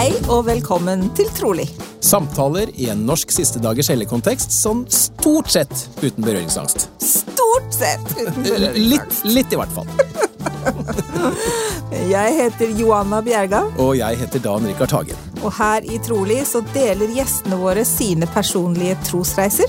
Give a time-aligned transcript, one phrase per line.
[0.00, 1.66] Hei og velkommen til Trolig.
[2.00, 6.86] Samtaler i en norsk siste dagers helligkontekst som stort sett uten berøringsangst.
[7.04, 9.26] Stort sett uten Litt, berøringsangst.
[9.28, 9.84] litt i hvert fall.
[12.14, 15.20] Jeg heter Joanna Bjerga, Og jeg heter Dan Rikard Hagen.
[15.42, 19.68] og her i Trolig så deler gjestene våre sine personlige trosreiser.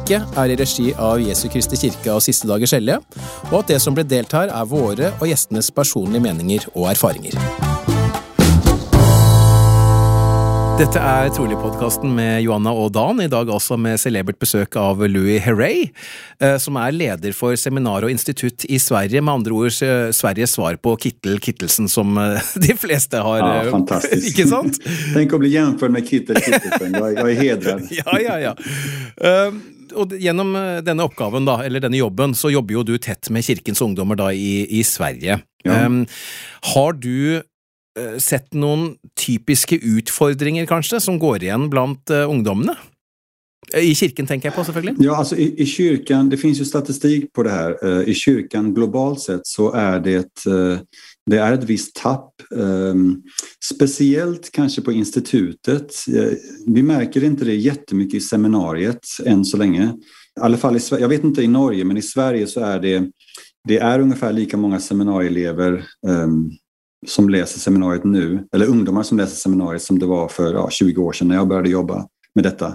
[0.19, 2.99] er i regi av Jesu Kristi kirke og Siste dagers hellige,
[3.51, 7.70] og at det som ble delt her, er våre og gjestenes personlige meninger og erfaringer.
[10.81, 15.37] Dette er Trolig-podkasten med Joanna og Dan, i dag altså med celebert besøk av Louis
[15.45, 15.91] Herrey,
[16.41, 20.55] eh, som er leder for seminar og institutt i Sverige, med andre ord eh, Sveriges
[20.57, 24.31] svar på Kittel Kittelsen, som eh, de fleste har Ja, fantastiskt.
[24.31, 24.79] Ikke sant?
[25.13, 26.97] Tänk att bli jämförd med Kittel Kittelsen.
[26.97, 27.87] Jag, är- jag är hedrad.
[27.91, 28.55] Ja, ja, ja.
[29.91, 30.55] Og gjennom
[30.87, 34.31] denne oppgaven, da, eller denne jobben, så jobber jo du tett med Kirkens ungdommer da
[34.33, 35.41] i, i Sverige.
[35.63, 35.77] Ja.
[35.77, 35.89] Eh,
[36.73, 37.41] har du
[37.99, 42.77] Eh, sett noen typiske utfordringer, kanskje, som går igjen blant eh, ungdommene?
[43.73, 44.95] Eh, I kirken, tenker jeg på, selvfølgelig.
[45.03, 47.75] Ja, alltså i, i kyrkan, det finns ju statistik på det här.
[48.09, 50.29] I kyrkan globalt sett så är det,
[51.25, 52.31] det är ett visst tapp.
[52.55, 53.21] Ehm,
[53.73, 55.93] speciellt kanske på institutet.
[56.67, 59.83] Vi märker inte det jättemycket i seminariet än så länge.
[60.39, 62.79] I alla fall i Sverige, jag vet inte i Norge, men i Sverige så är
[62.79, 63.03] det,
[63.67, 66.51] det är ungefär lika många seminarieelever ehm,
[67.07, 71.01] som läser seminariet nu, eller ungdomar som läser seminariet som det var för ja, 20
[71.01, 72.05] år sedan när jag började jobba
[72.35, 72.73] med detta.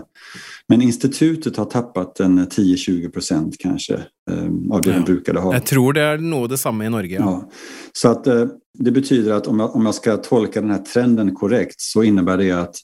[0.68, 3.94] Men institutet har tappat en 10-20 procent kanske
[4.30, 4.96] eh, av det Ja.
[4.96, 5.52] de brukade ha.
[5.54, 7.18] Jeg tror det er noe det samme i Norge.
[7.18, 7.24] Ja.
[7.24, 7.50] Ja.
[7.92, 8.44] Så att eh,
[8.78, 12.36] det betyder att om jag, om jag ska tolka den här trenden korrekt så innebär
[12.38, 12.76] det att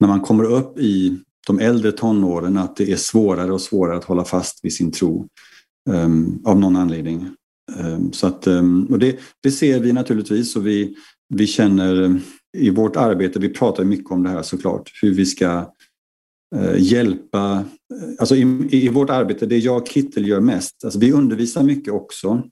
[0.00, 4.04] när man kommer upp i de äldre tonåren att det är svårare och svårare att
[4.04, 5.26] hålla fast vid sin tro
[5.90, 6.08] eh,
[6.44, 7.28] av någon anledning.
[7.76, 10.96] Ehm, så att, ehm, och det, det ser vi naturligtvis och vi,
[11.34, 12.16] vi känner eh,
[12.56, 15.72] i vårt arbete, vi pratar mycket om det här såklart, hur vi ska
[16.56, 17.64] eh, hjälpa,
[17.94, 21.62] eh, alltså i, i vårt arbete, det jag och Kittel gör mest, alltså vi undervisar
[21.62, 22.42] mycket också,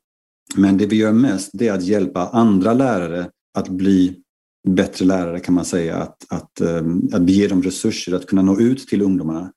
[0.56, 4.16] men det vi gör mest det är att hjälpa andra lärare att bli
[4.68, 8.60] bättre lärare kan man säga, att, att, ehm, att ge dem resurser att kunna nå
[8.60, 9.52] ut till ungdomarna.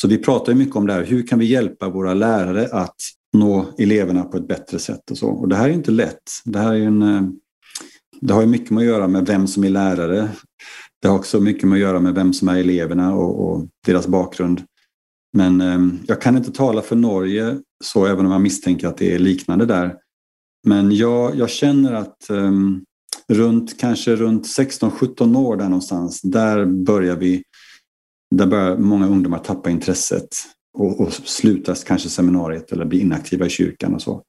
[0.00, 2.96] Så vi pratar mycket om det här, hur kan vi hjälpa våra lärare att
[3.32, 5.28] nå eleverna på ett bättre sätt och så.
[5.28, 6.22] Och det här är inte lätt.
[6.44, 7.22] Det här är en, eh,
[8.20, 10.28] det har ju mycket med att göra med vem som är lärare.
[11.02, 14.06] Det har också mycket med att göra med vem som är eleverna och, och deras
[14.06, 14.62] bakgrund.
[15.36, 19.14] Men eh, jag kan inte tala för Norge så även om jag misstänker att det
[19.14, 19.96] är liknande där.
[20.66, 22.52] Men jag, jag känner att eh,
[23.28, 27.42] runt kanske runt 16-17 år där någonstans, där börjar vi,
[28.34, 30.28] där börjar många ungdomar tappa intresset
[30.78, 34.22] och, och sluta kanske seminariet eller bli inaktiva i kyrkan och så.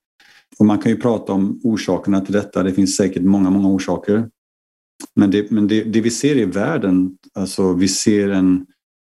[0.60, 2.64] Och man kan ju prata om orsakerna till detta.
[2.64, 4.30] Det finns säkert många, många orsaker.
[5.16, 8.66] Men det, men det, det vi ser i världen, alltså vi ser en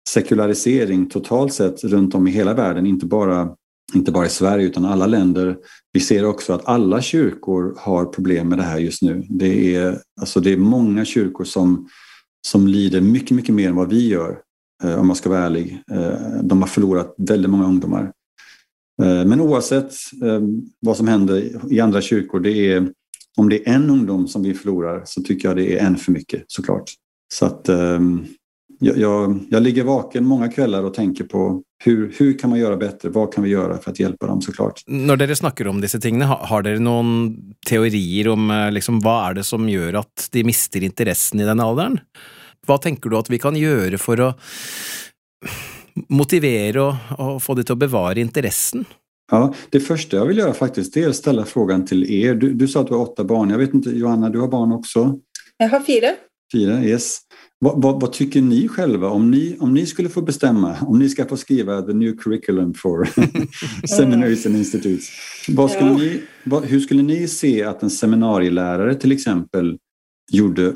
[0.09, 3.49] sekularisering totalt sett runt om i hela världen, inte bara,
[3.93, 5.57] inte bara i Sverige utan alla länder.
[5.93, 9.25] Vi ser också att alla kyrkor har problem med det här just nu.
[9.29, 11.87] Det är, alltså det är många kyrkor som,
[12.47, 14.39] som lider mycket, mycket mer än vad vi gör,
[14.83, 15.83] Eh, om jag ska vara ärlig.
[15.91, 18.11] Eh, de har förlorat väldigt många ungdomar.
[19.03, 19.93] Eh, men oavsett
[20.79, 22.89] vad som händer i andra kyrkor, det är,
[23.37, 26.11] om det är en ungdom som vi förlorar så tycker jag det är en för
[26.11, 26.91] mycket såklart.
[27.33, 28.25] Så att ehm,
[28.79, 32.77] jag, jag, jag ligger vaken många kvällar och tänker på hur, hur kan man göra
[32.77, 33.09] bättre?
[33.09, 34.81] Vad kan vi göra för att hjälpa dem såklart?
[34.87, 39.33] När ni snackar om dessa ting, ha- har ni någon teorier om liksom, vad är
[39.33, 41.99] det som gör att de mister intressen i den åldern?
[42.67, 44.31] Hva tenker du at vi kan gjøre for å
[46.09, 48.85] motivere og, og få de til å bevare interessen?
[49.31, 52.35] Ja, det första jag vill göra faktiskt det är att ställa frågan till er.
[52.35, 53.49] Du, du sa att du har åtta barn.
[53.49, 55.19] Jag vet inte, Johanna, du har barn också?
[55.57, 56.07] Jag har fyra.
[56.53, 57.17] Fyra, yes.
[57.59, 61.09] Vad, vad, vad tycker ni själva om ni, om ni skulle få bestämma, om ni
[61.09, 63.07] ska få skriva the new curriculum for
[63.87, 65.09] seminaries and institutes.
[65.47, 65.97] Vad skulle Ja.
[65.97, 69.77] ni, vad, hur skulle ni se att en seminarielärare till exempel
[70.31, 70.73] gjorde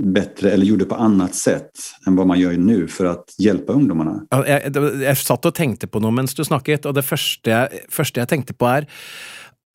[0.00, 1.70] bättre eller gjorde på annat sätt
[2.06, 4.26] än vad man gör nu för att hjälpa ungdomarna?
[4.30, 7.50] Ja, Jeg, det- jeg satt og tenkte på noe mens du snakket, og det første
[7.50, 8.86] jeg, første jeg tenkte på er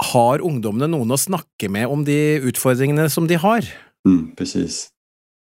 [0.02, 3.62] Har ungdommene noen å snakke med om de utfordringene som de har?
[4.08, 4.88] Mm, precis.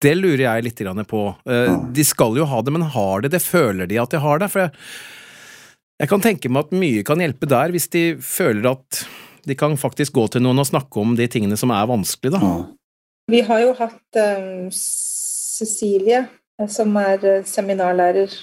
[0.01, 1.35] Det lurer jeg litt på.
[1.45, 1.77] Ja.
[1.93, 3.39] De skal jo ha det, men har de det?
[3.41, 4.49] Føler de at de har det?
[4.51, 4.71] For jeg,
[6.01, 9.05] jeg kan tenke meg at mye kan hjelpe der, hvis de føler at
[9.45, 12.39] de kan faktisk gå til noen og snakke om de tingene som er vanskelig, da.
[12.43, 12.65] Ja.
[13.29, 16.25] Vi har jo hatt um, Cecilie,
[16.67, 18.33] som er seminarlærer,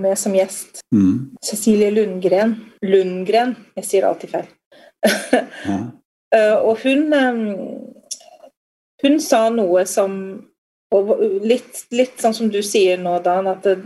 [0.00, 0.80] med som gjest.
[0.94, 1.36] Mm.
[1.44, 2.56] Cecilie Lundgren.
[2.82, 4.48] Lundgren, jeg sier alltid feil.
[5.70, 5.78] ja.
[6.60, 7.14] og hun
[9.02, 10.12] hun sa noe som
[11.44, 13.76] litt, litt, sånn som du sier nå, Dan, at det,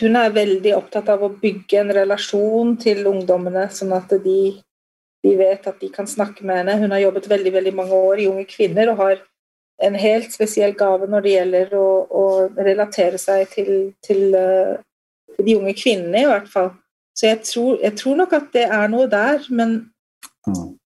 [0.00, 4.38] hun er veldig opptatt av å bygge en relasjon til ungdommene, sånn at de,
[5.24, 6.78] de, vet at de kan snakke med henne.
[6.80, 9.20] Hun har jobbet veldig, veldig mange år i Unge kvinner og har
[9.82, 12.24] en helt spesiell gave når det gjelder å, å
[12.54, 13.72] relatere seg til,
[14.04, 14.76] til uh,
[15.40, 16.70] de unge kvinnene, i hvert fall.
[17.14, 19.80] Så jeg tror, jeg tror nok at det er noe der, men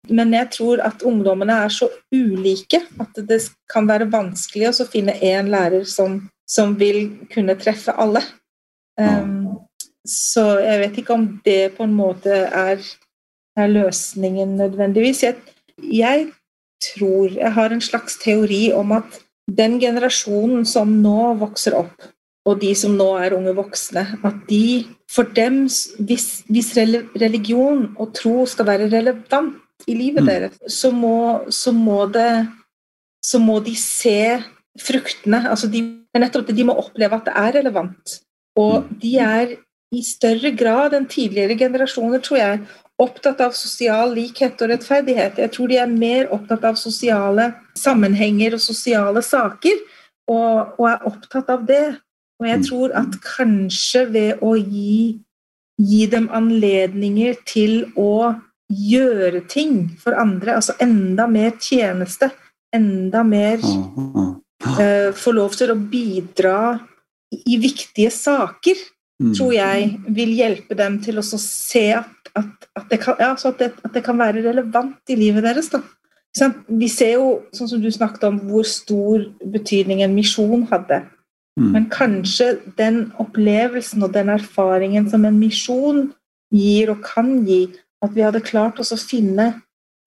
[0.10, 3.39] men jeg tror at ungdommene er så ulike at det
[3.72, 8.22] kan være vanskelig å finne én lærer som, som, vil kunne treffe alle.
[9.00, 9.57] Um,
[10.07, 12.84] så jeg vet ikke om det på en måte er,
[13.57, 15.24] er løsningen nødvendigvis.
[15.25, 15.36] Jeg,
[15.81, 16.30] jeg,
[16.83, 21.95] tror Jeg har en slags teori om at den generasjonen som nå vokser opp,
[22.47, 25.65] og de som nå er unge voksne, at de for dem,
[26.03, 30.29] hvis, hvis religion og tro skal være relevant i livet mm.
[30.29, 32.47] deres, så må, så må, det
[33.24, 34.39] Så må de se
[34.79, 35.50] fruktene.
[35.50, 35.81] Altså de,
[36.15, 38.19] nettopp de må oppleve at det er relevant.
[38.56, 39.00] Og mm.
[39.01, 39.56] de er
[39.95, 42.62] i større grad enn tidligere generasjoner, tror jeg,
[43.02, 45.38] opptatt av sosial likhet og rettferdighet.
[45.44, 49.84] Jeg tror de er mer opptatt av sosiale sammenhenger og sosiale saker,
[50.28, 51.86] og, og er opptatt av det.
[52.42, 52.66] Og jeg mm.
[52.68, 55.18] tror at kanskje ved å gi,
[55.78, 58.34] gi dem anledninger til å
[58.68, 62.32] gjøre ting for andre, altså enda mer tjeneste,
[62.76, 66.58] enda mer uh, Få lov til å bidra
[67.32, 68.80] i viktige saker,
[69.24, 69.34] mm.
[69.38, 73.60] tror jeg vil hjelpe dem til å se at, at, at, det kan, ja, at,
[73.60, 75.69] det, at, det, kan, være relevant i livet deres.
[75.74, 75.81] Da.
[76.69, 81.01] Vi ser jo, sånn som du snakket om, hvor stor betydning en misjon hadde
[81.57, 81.72] Mm.
[81.74, 86.12] Men kanskje den opplevelsen og den erfaringen som en misjon
[86.54, 87.63] gir og kan gi,
[88.06, 89.50] at vi hadde klart oss å finne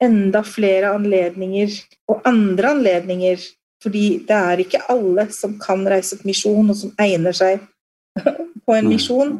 [0.00, 1.74] enda flere anledninger,
[2.08, 3.42] og andre anledninger,
[3.82, 7.66] fordi det er ikke alle som kan reise på misjon, og som egner seg
[8.64, 9.34] på en misjon.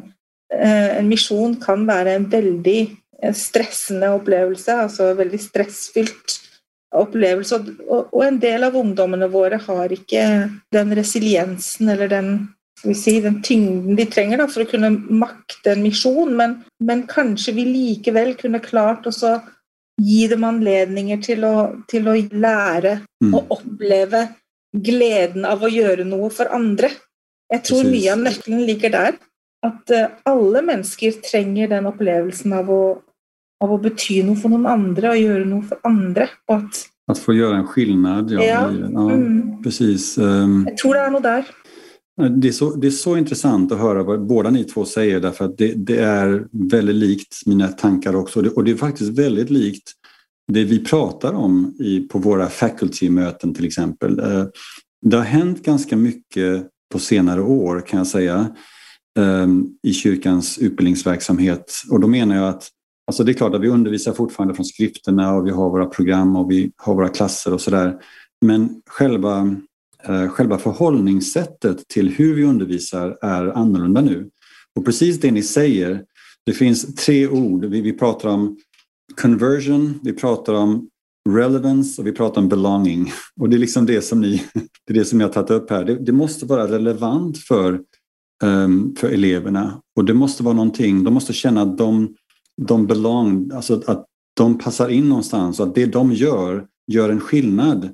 [0.51, 2.79] Eh, en misjon kan være en veldig
[3.23, 6.39] eh, stressende opplevelse, altså veldig stressfylt
[6.91, 7.59] opplevelse.
[7.87, 10.25] Og, og, en del av ungdommene våre har ikke
[10.75, 12.33] den resiliensen eller den,
[12.83, 17.55] si, den tyngden de trenger da, for å kunne makte en misjon, men, men kanskje
[17.55, 19.15] vi likevel kunne klart å
[20.01, 21.55] gi dem anledninger til å,
[21.87, 23.31] til å lære mm.
[23.37, 24.25] og oppleve
[24.71, 26.91] gleden av å gjøre noe for andre.
[27.51, 27.91] Jeg tror Precis.
[27.95, 29.19] mye av nøkkelen ligger der.
[29.65, 32.83] At uh, alle mennesker trenger den opplevelsen av å,
[33.61, 36.29] av å bety noe for noen andre og gjøre noe for andre.
[36.49, 38.31] Og at att få göra en skillnad.
[38.31, 38.71] Ja, ja.
[38.91, 39.63] ja mm.
[39.63, 40.17] precis.
[40.17, 41.45] Ehm, Jag tror det är nog där.
[42.41, 45.45] Det är, så, det är så intressant att höra vad båda ni två säger därför
[45.45, 48.39] att det, det är väldigt likt mina tankar också.
[48.39, 49.91] Och det, och det, är faktiskt väldigt likt
[50.51, 54.19] det vi pratar om i, på våra faculty-möten till exempel.
[54.19, 54.45] Eh,
[55.01, 58.55] det har hänt ganska mycket på senare år kan jag säga
[59.19, 61.73] Ehm, i kyrkans utbildningsverksamhet.
[61.89, 62.69] Och då menar jag att
[63.07, 66.35] Alltså det är klart att vi undervisar fortfarande från skrifterna och vi har våra program
[66.35, 67.95] och vi har våra klasser och sådär.
[68.45, 69.55] Men själva,
[70.03, 74.29] eh, själva förhållningssättet till hur vi undervisar är annorlunda nu.
[74.75, 76.03] Och precis det ni säger,
[76.45, 77.65] det finns tre ord.
[77.65, 78.57] Vi, vi pratar om
[79.21, 80.89] conversion, vi pratar om
[81.29, 83.11] relevance och vi pratar om belonging.
[83.39, 84.43] Och det är liksom det som ni,
[84.87, 85.83] det är det som jag har tagit upp här.
[85.83, 87.81] Det, det måste vara relevant för,
[88.41, 92.15] Ehm, för eleverna och det måste vara någonting, de måste känna att de
[92.61, 94.05] de belong, alltså att
[94.37, 97.89] de passar in någonstans och att det de gör gör en skillnad.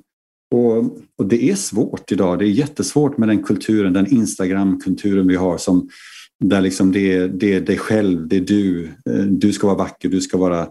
[0.54, 0.76] Och,
[1.18, 2.38] och det är svårt idag.
[2.38, 5.88] Det är jättesvårt med den kulturen, den Instagram-kulturen vi har som
[6.44, 8.84] där liksom det, är, det är dig själv, det är du.
[8.84, 10.68] Eh, du ska vara vacker, du ska vara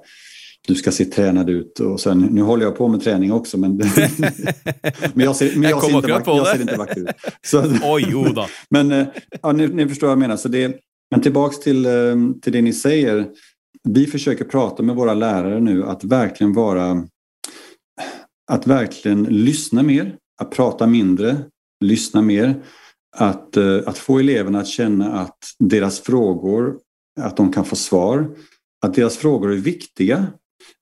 [0.67, 3.77] du ska se tränad ut och sen, nu håller jag på med träning också men,
[5.13, 7.09] men jag ser, men jag ser, inte, vacker, jag ser inte vacker ut.
[7.41, 8.47] Så, Oj, då.
[8.69, 9.07] men eh,
[9.41, 10.37] ja, ni, ni, förstår vad jag menar.
[10.37, 10.75] Så det,
[11.11, 11.91] men tillbaks till, eh,
[12.41, 13.27] till det ni säger
[13.89, 17.03] vi försöker prata med våra lärare nu att verkligen vara
[18.51, 21.37] att verkligen lyssna mer, att prata mindre,
[21.85, 22.63] lyssna mer.
[23.17, 26.79] Att, eh, att få eleverna att känna att deras frågor,
[27.19, 28.29] att de kan få svar.
[28.85, 30.27] Att deras frågor är viktiga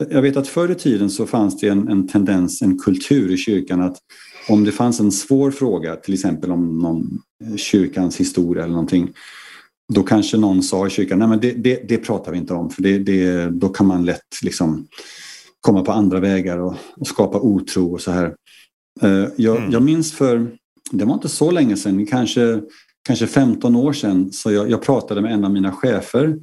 [0.10, 3.38] Jag vet att förr i tiden så fanns det en, en tendens, en kultur i
[3.38, 3.98] kyrkan att
[4.50, 7.20] om det fanns en svår fråga, till exempel om någon
[7.58, 9.14] kyrkans historia eller någonting,
[9.94, 12.70] då kanske någon sa i kyrkan, nej men det, det, det pratar vi inte om
[12.70, 14.88] för det, det, då kan man lätt liksom
[15.62, 18.36] komma på andra vägar och, och skapa otro och så här.
[19.02, 19.72] Eh, jag, mm.
[19.72, 20.58] jag, minns för,
[20.92, 22.62] det var inte så länge sedan, kanske,
[23.08, 26.40] kanske 15 år sedan, så jag, jag pratade med en av mina chefer.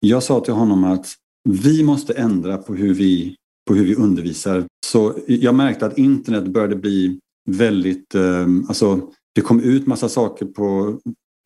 [0.00, 1.06] Jag sa till honom att
[1.48, 3.36] vi måste ändra på hur vi,
[3.68, 4.64] på hur vi undervisar.
[4.86, 7.18] Så jag märkte att internet började bli
[7.50, 9.00] väldigt, eh, alltså
[9.34, 10.98] det kom ut massa saker på,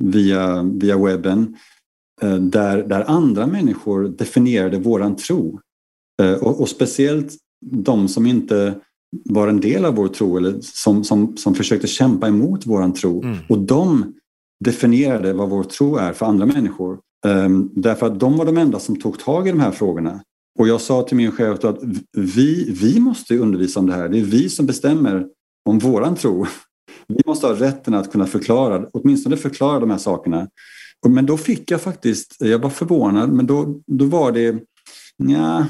[0.02, 1.56] via, via webben
[2.22, 5.60] eh, där, där andra människor definierade våran tro.
[6.22, 7.34] Eh, och, och, speciellt
[7.66, 8.80] de som inte
[9.24, 13.22] var en del av vår tro eller som, som, som försökte kämpa emot våran tro.
[13.22, 13.36] Mm.
[13.48, 14.14] Och de
[14.64, 16.98] definierade vad vår tro är för andra människor.
[17.26, 20.20] Ehm, därför att de var de enda som tog tag i de här frågorna.
[20.58, 21.78] Och jag sa till min chef att
[22.12, 24.08] vi, vi måste undervisa om det här.
[24.08, 25.26] Det är vi som bestämmer
[25.68, 26.46] om våran tro.
[27.08, 30.48] Vi måste ha rätten att kunna förklara, åtminstone förklara de här sakerna.
[31.08, 34.58] Men då fick jag faktiskt, jag var förvånad, men då, då var det,
[35.16, 35.66] ja,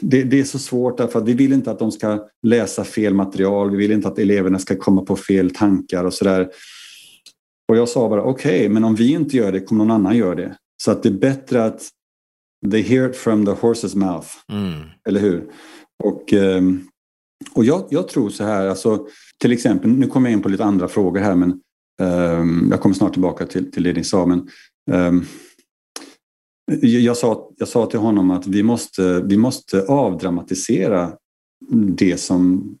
[0.00, 3.14] det, det, är så svårt därför att vi vill inte att de ska läsa fel
[3.14, 6.48] material, vi vill inte att eleverna ska komma på fel tankar och sådär.
[7.68, 10.16] Och jag sa bara okej, okay, men om vi inte gör det kommer någon annan
[10.16, 10.56] göra det.
[10.82, 11.88] Så att det är bättre att
[12.70, 14.28] they hear it from the horse's mouth.
[14.52, 14.88] Mm.
[15.08, 15.50] Eller hur?
[16.04, 16.80] Och, ehm,
[17.54, 19.06] och jag, jag, tror så här, alltså,
[19.40, 21.60] till exempel, nu kommer jag in på lite andra frågor här men
[22.02, 24.26] um, jag kommer snart tillbaka till, till det ni sa.
[24.26, 24.48] Men,
[24.90, 25.24] um,
[26.80, 31.12] jag, sa, jag sa till honom att vi måste, vi måste avdramatisera
[31.96, 32.74] det som,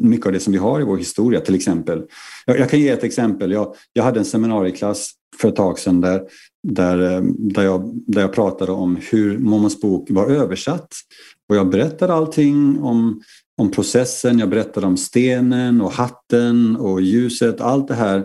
[0.00, 2.02] mycket av det som vi har i vår historia till exempel.
[2.46, 3.52] Jag, jag kan ge ett exempel.
[3.52, 6.22] Jag, jag hade en seminarieklass för ett tag sedan där,
[6.68, 10.94] där, eh, där, jag, där jag pratade om hur Momos bok var översatt.
[11.48, 13.22] Och jag berättade allting om,
[13.58, 18.18] om processen, jag berättade om stenen och hatten och ljuset, allt det här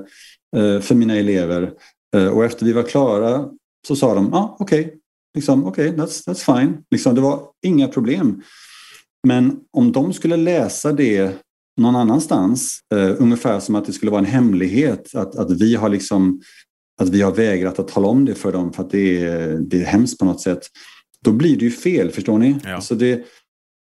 [0.58, 1.72] eh, för mina elever.
[2.16, 3.46] Eh, och efter vi var klara
[3.88, 5.00] så sa de, ja ah, okej, okay,
[5.36, 6.78] Liksom, Okej, okay, that's, that's fine.
[6.92, 8.42] Liksom, det var inga problem.
[9.26, 11.32] Men om de skulle läsa det
[11.82, 15.90] någon annanstans, uh, ungefär som att det skulle vara en hemlighet, att, att, vi har
[15.90, 16.42] liksom,
[17.02, 19.82] att vi har vägrat att tala om det för dem för att det är, det
[19.82, 20.60] är hemskt på något sätt.
[21.22, 22.56] Då blir det ju fel, förstår ni?
[22.64, 22.76] Ja.
[22.76, 23.26] Alltså det,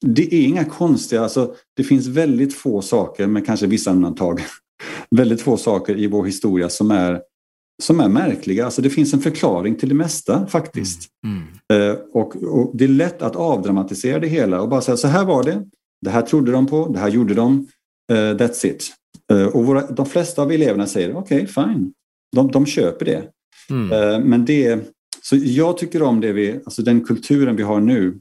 [0.07, 4.41] det är inga konstiga, alltså, det finns väldigt få saker, med kanske vissa undantag,
[5.17, 7.21] väldigt få saker i vår historia som är
[7.83, 8.65] som är märkliga.
[8.65, 11.09] Alltså det finns en förklaring till det mesta faktiskt.
[11.27, 11.43] Mm.
[11.73, 11.91] Mm.
[11.91, 15.25] Eh, och, och, Det är lätt att avdramatisera det hela och bara säga så här
[15.25, 15.65] var det.
[16.05, 17.67] Det här trodde de på, det här gjorde de.
[18.13, 18.93] Uh, that's it.
[19.33, 21.93] Uh, och våra, de flesta av eleverna säger okej, okay, fine.
[22.37, 23.25] De, de köper det.
[23.71, 23.93] Mm.
[23.93, 24.85] Uh, men det
[25.23, 28.21] så jag tycker om det vi, alltså den kulturen vi har nu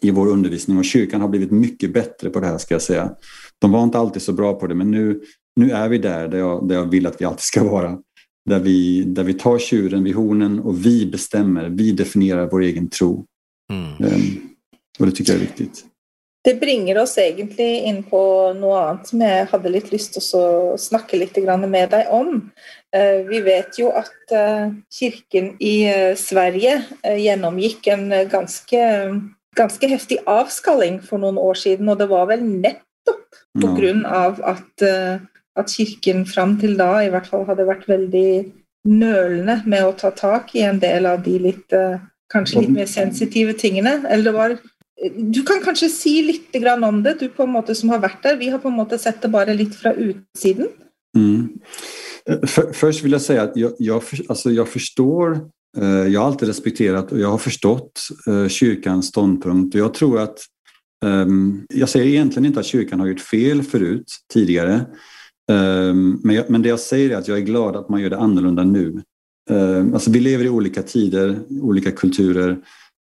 [0.00, 3.10] i vår undervisning och kyrkan har blivit mycket bättre på det här ska jag säga.
[3.58, 5.20] De var inte alltid så bra på det men nu,
[5.56, 7.98] nu är vi där, där jag, där jag vill att vi alltid ska vara.
[8.46, 12.88] Där vi, där vi tar tjuren vid hornen och vi bestämmer, vi definierar vår egen
[12.88, 13.24] tro.
[13.72, 14.14] Mm.
[14.14, 14.48] Um,
[14.98, 15.84] och det tycker jag är viktigt.
[16.44, 21.16] Det bringer oss egentligen in på något annat som jag hade lite lust att snacka
[21.16, 22.50] lite grann med dig om.
[22.96, 26.84] Uh, vi vet ju att uh, kyrkan i uh, Sverige
[27.18, 28.78] genomgick en ganska,
[29.56, 32.80] ganska häftig avskalling för några år sedan och det var väl nettopp
[33.62, 34.82] på grund av att
[35.56, 38.54] att kyrkan fram till då i hvert fall hade varit väldigt
[38.88, 42.00] nölande med att ta tag i en del av de lite,
[42.32, 44.08] kanske lite mer sensitiva tingene.
[44.08, 44.58] Eller var,
[45.16, 48.22] du kan kanske säga lite grann om det, du på en måte som har varit
[48.22, 48.36] där.
[48.36, 50.68] Vi har på en måte sett det bara lite från utsidan.
[51.16, 51.48] Mm.
[52.46, 55.32] För, först vill jag säga att jag, jag, alltså jag förstår,
[55.78, 60.20] eh, jag har alltid respekterat och jag har förstått eh, kyrkans ståndpunkt och jag tror
[60.20, 60.38] att
[61.04, 64.86] ehm, jag säger egentligen inte att kyrkan har gjort fel förut, tidigare.
[65.52, 68.10] Ehm, men, jag, men det jag säger är att jag är glad att man gör
[68.10, 69.02] det annorlunda nu.
[69.50, 72.58] Ehm, alltså vi lever i olika tider, olika kulturer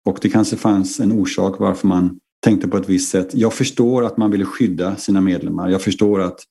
[0.09, 3.29] och det kanske fanns en orsak varför man tänkte på ett visst sätt.
[3.33, 5.69] Jag förstår att man ville skydda sina medlemmar.
[5.69, 6.43] Jag förstår att,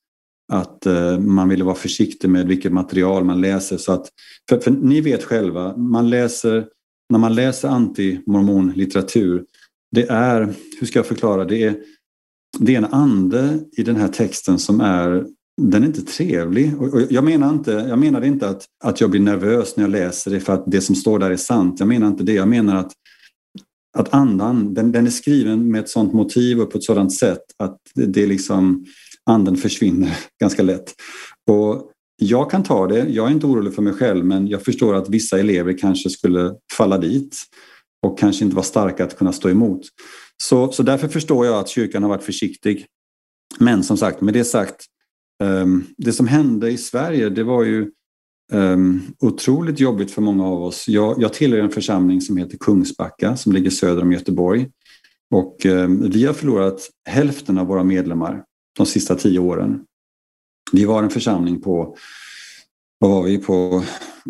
[0.52, 3.76] att eh, man ville vara försiktig med vilket material man läser.
[3.76, 4.09] Så att,
[4.49, 6.66] för, för ni vet själva, man läser,
[7.11, 9.45] när man läser antimormonlitteratur,
[9.90, 11.76] det är, hur ska jag förklara, det är,
[12.59, 15.26] det är en ande i den här texten som är
[15.61, 16.81] den är inte trevlig.
[16.81, 20.31] Och jag, menar inte, jag menar inte att, att jag blir nervös när jag läser
[20.31, 21.81] det för att det som står där är sant.
[21.81, 22.33] Jag menar inte det.
[22.33, 22.93] Jag menar att,
[23.99, 27.43] att andan, den, den är skriven med ett sådant motiv och på ett sådant sätt
[27.59, 28.87] att det, det liksom,
[29.31, 30.95] anden försvinner ganska lätt.
[31.50, 34.95] Och jag kan ta det, jag är inte orolig för mig själv men jag förstår
[34.95, 37.37] att vissa elever kanske skulle falla dit
[38.07, 39.81] och kanske inte vara starka att kunna stå emot.
[40.43, 42.87] Så, så därför förstår jag att kyrkan har varit försiktig.
[43.59, 44.87] Men som sagt, med det sagt,
[45.42, 47.90] Ehm, det som hände i Sverige det var ju
[48.52, 50.88] um, otroligt jobbigt för många av oss.
[50.88, 54.68] Jag, jag tillhör en församling som heter Kungsbacka som ligger söder om Göteborg.
[55.35, 58.45] Och um, vi har förlorat hälften av våra medlemmar
[58.76, 59.85] de sista tio åren.
[60.73, 61.97] Vi var en församling på,
[62.99, 63.85] vad var vi på,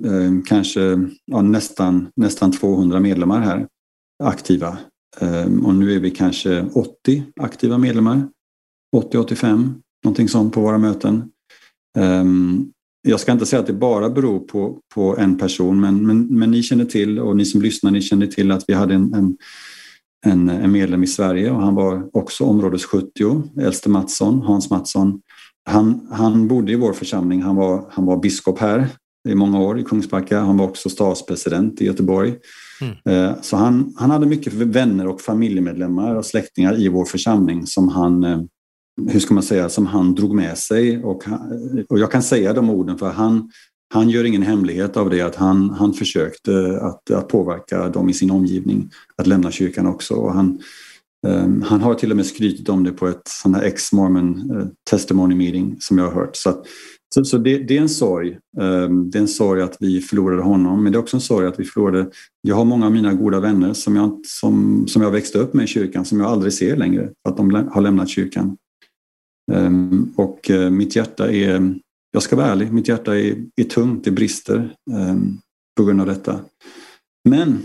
[0.04, 0.80] um, kanske
[1.24, 3.68] ja, nästan, nästan 200 medlemmar här
[4.24, 4.78] aktiva.
[5.64, 8.28] Och nu är vi kanske 80 aktiva medlemmar.
[8.96, 9.74] 80-85,
[10.04, 11.30] någonting sånt på våra möten.
[11.98, 12.24] Eh,
[13.08, 16.50] jag ska inte säga att det bara beror på, på en person men, men, men
[16.50, 19.36] ni känner till och ni som lyssnar ni känner till att vi hade en, en
[20.26, 25.20] en, en medlem i Sverige och han var också områdes 70, äldste Mattsson, Hans Mattsson.
[25.70, 28.88] Han, han bodde i vår församling, han var, han var biskop här
[29.28, 30.40] i många år i Kungsbacka.
[30.40, 32.34] Han var också stadspresident i Göteborg.
[32.80, 33.28] Mm.
[33.30, 37.88] Eh, så han, han hade mycket vänner och familjemedlemmar och släktingar i vår församling som
[37.88, 38.40] han, eh,
[39.08, 41.04] hur ska man säga, som han drog med sig.
[41.04, 41.24] Och,
[41.88, 43.50] och jag kan säga de orden för han,
[43.94, 48.12] han gör ingen hemlighet av det, att han, han försökte att, att påverka dem i
[48.12, 50.14] sin omgivning att lämna kyrkan också.
[50.14, 50.58] Och han,
[51.26, 54.66] um, han har till och med skrytit om det på ett sån här ex-mormon uh,
[54.90, 56.36] testimony meeting som jag har hört.
[56.36, 56.66] Så, att,
[57.14, 58.38] så, så det, det, är en sorg.
[58.58, 61.46] Um, det är en sorg att vi förlorade honom, men det är också en sorg
[61.46, 62.10] att vi förlorade...
[62.42, 65.64] Jag har många av mina goda vänner som jag, som, som jag växte upp med
[65.64, 68.56] i kyrkan som jag aldrig ser längre, att de har lämnat kyrkan.
[69.52, 71.74] Ehm, och eh, mitt hjärta är
[72.10, 75.38] jag ska vara ärlig, mitt hjärta är, är tungt, det brister ehm,
[75.76, 76.40] på grund av detta.
[77.28, 77.62] Men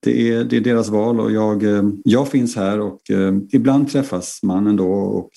[0.00, 3.90] det är, det är deras val och jag, eh, jag finns här och eh, ibland
[3.90, 5.30] träffas man ändå och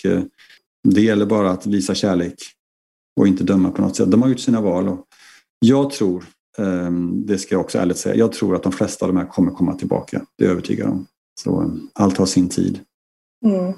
[0.87, 2.35] det gäller bara att visa kärlek
[3.19, 4.11] och inte döma på något sätt.
[4.11, 5.07] De har gjort sina val och
[5.59, 6.25] jag tror,
[6.57, 9.27] ehm, det ska jag också ärligt säga, jag tror att de flesta av de här
[9.27, 10.25] kommer komma tillbaka.
[10.37, 11.05] Det är jag övertygad om.
[11.41, 12.79] Så allt har sin tid.
[13.45, 13.73] Mm.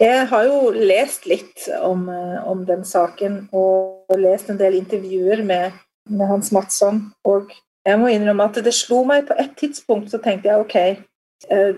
[0.00, 5.42] Jeg har jo lest litt om, eh, om, den saken og lest en del intervjuer
[5.44, 5.72] med,
[6.08, 7.12] med, Hans Matsson.
[7.28, 7.52] Og
[7.84, 11.72] jeg må innrømme at det slo meg på et tidspunkt, så tenkte jeg ok eh,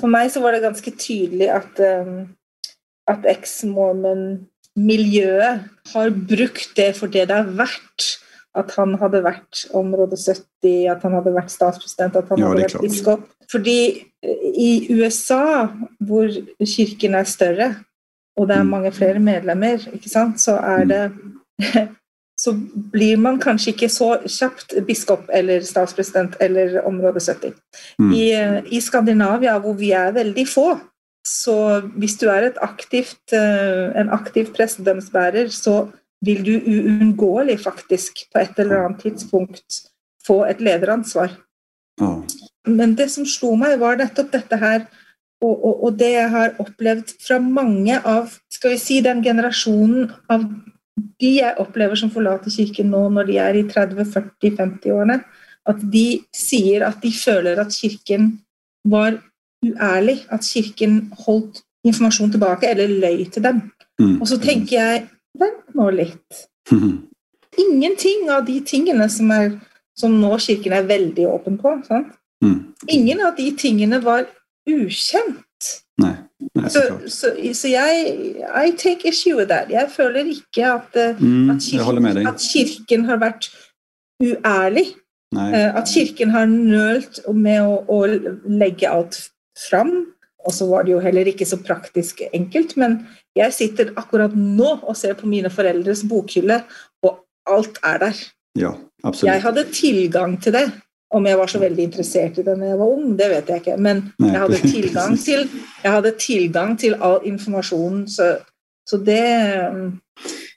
[0.00, 2.32] For meg så var det ganske tydelig at, ehm,
[3.10, 5.60] at ex-mormon-miljøet
[5.92, 8.00] har brukt det for det det er verdt
[8.58, 12.66] at han hadde vært område 70, at han hadde vært statspresident, at han ja, hadde
[12.66, 13.28] vært biskop.
[13.54, 14.02] Eh,
[14.50, 15.68] i USA,
[16.02, 16.34] hvor
[16.66, 17.70] kirken er større,
[18.38, 19.22] og det er mm.
[19.22, 20.90] medlemmer, ikke sant, så er mm.
[20.90, 21.88] det
[22.40, 22.54] så
[22.92, 27.52] blir man kanskje ikke så kjapt biskop eller statspresident eller område 70.
[28.00, 28.12] Mm.
[28.16, 30.68] I, eh, I, Skandinavia, hvor vi er veldig få,
[31.26, 31.56] så
[32.00, 35.90] hvis du er aktivt, eh, en aktiv prestedømsbærer, så
[36.24, 39.84] vil du uunngåelig faktisk på et eller annet tidspunkt
[40.26, 41.32] få et lederansvar.
[42.00, 42.24] Mm.
[42.68, 44.84] Men det som slo meg, var nettopp dette her,
[45.40, 50.10] og, og, og, det jeg har opplevd fra mange av skal vi si, den generasjonen
[50.28, 50.44] av
[51.20, 55.16] de jeg opplever som forlater kirken nå når de er i 30-40-50-årene,
[55.70, 56.06] at de
[56.36, 58.34] sier at de føler at kirken
[58.84, 59.16] var
[59.64, 63.62] uærlig, at kirken holdt informasjon tilbake eller løy til dem.
[64.00, 64.20] Mm.
[64.20, 66.46] Og så tenker jeg Vent litt.
[67.60, 69.52] Ingenting av de tingene som, er,
[69.98, 71.74] som nå Kirken er veldig åpen på.
[72.44, 72.72] Mm.
[72.88, 74.26] Ingen av de tingene var
[74.70, 75.70] ukjent.
[76.00, 76.14] Nei.
[76.56, 76.80] Nei, så,
[77.12, 79.68] så, så, jeg I take issue with that.
[79.68, 83.50] Jeg føler ikke at, eh, mm, at, kirken, at kirken, har vært
[84.22, 84.86] uærlig.
[85.36, 85.50] Nei.
[85.54, 87.98] Eh, at Kirken har nølt med å, å
[88.50, 89.18] legge alt
[89.68, 89.92] fram.
[90.46, 93.00] Og så var det jo heller ikke så praktisk enkelt, men
[93.36, 96.62] jeg sitter akkurat nå og ser på mine foreldres bokhylle,
[97.04, 97.18] og
[97.50, 98.22] alt er der.
[98.58, 98.70] Ja,
[99.04, 99.28] absolutt.
[99.28, 100.68] Jeg hadde tilgang til det.
[101.10, 103.62] Om jeg var så veldig interessert i det når jeg var ung, det vet jeg
[103.64, 103.76] ikke.
[103.82, 105.48] Men jeg hadde tilgang til,
[105.82, 108.36] hadde tilgang til all informasjonen, så,
[108.86, 109.24] så det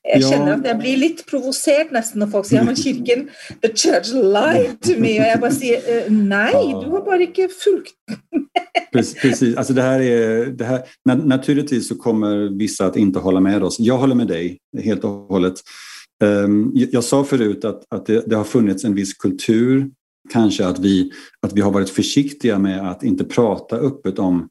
[0.03, 3.29] Jeg kjenner at jeg blir litt provosert nesten når folk sier at kirken
[3.63, 5.15] The church lied to me.
[5.21, 7.95] Og jeg bare sier eh, nei, du har bare ikke fulgt
[8.93, 10.83] Precis, alltså det här är, det här,
[11.15, 13.79] naturligtvis så kommer vissa att inte hålla med oss.
[13.79, 15.53] Jag håller med dig helt och hållet.
[16.23, 19.89] Ehm, jag sa förut att, att det, det har funnits en viss kultur,
[20.29, 21.11] kanske att vi,
[21.41, 24.49] att vi har varit försiktiga med att inte prata öppet om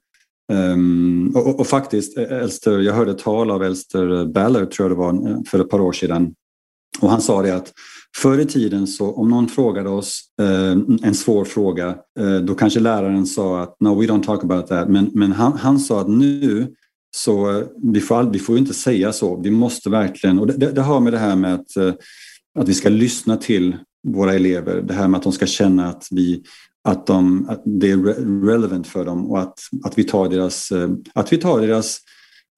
[0.53, 5.45] Um, och, och, faktiskt, Elster, jag hörde tal av Elster Ballard, tror jag det var,
[5.49, 6.35] för ett par år sedan.
[7.01, 7.73] Och han sa det att
[8.17, 12.81] förr i tiden så om någon frågade oss eh, en svår fråga, eh, då kanske
[12.81, 14.89] läraren sa att no we don't talk about that.
[14.89, 16.75] Men, men han, han sa att nu
[17.17, 19.41] så eh, vi får, vi får inte säga så.
[19.41, 21.95] Vi måste verkligen, och det, det, det har med det här med att, eh,
[22.59, 23.77] att vi ska lyssna till
[24.09, 24.83] våra elever.
[24.83, 26.43] Det här med att de ska känna att vi,
[26.85, 27.97] att, de, att det är
[28.47, 32.01] relevant för dem och att, att vi tar deras, eh, att vi tar deras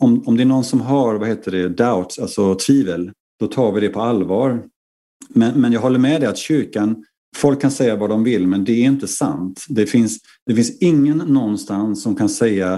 [0.02, 3.72] om, om det är någon som har, vad heter det, doubts, alltså tvivel, då tar
[3.72, 4.62] vi det på allvar.
[5.28, 7.04] Men, men jag håller med dig att kyrkan,
[7.36, 9.64] folk kan säga vad de vill men det är inte sant.
[9.68, 12.74] Det finns, det finns ingen någonstans som kan säga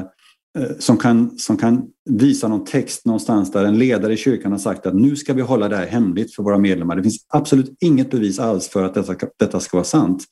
[0.58, 4.58] eh, som kan, som kan visa någon text någonstans där en ledare i kyrkan har
[4.58, 6.96] sagt att nu ska vi hålla det här hemligt för våra medlemmar.
[6.96, 10.24] Det finns absolut inget bevis alls för att detta, detta ska vara sant.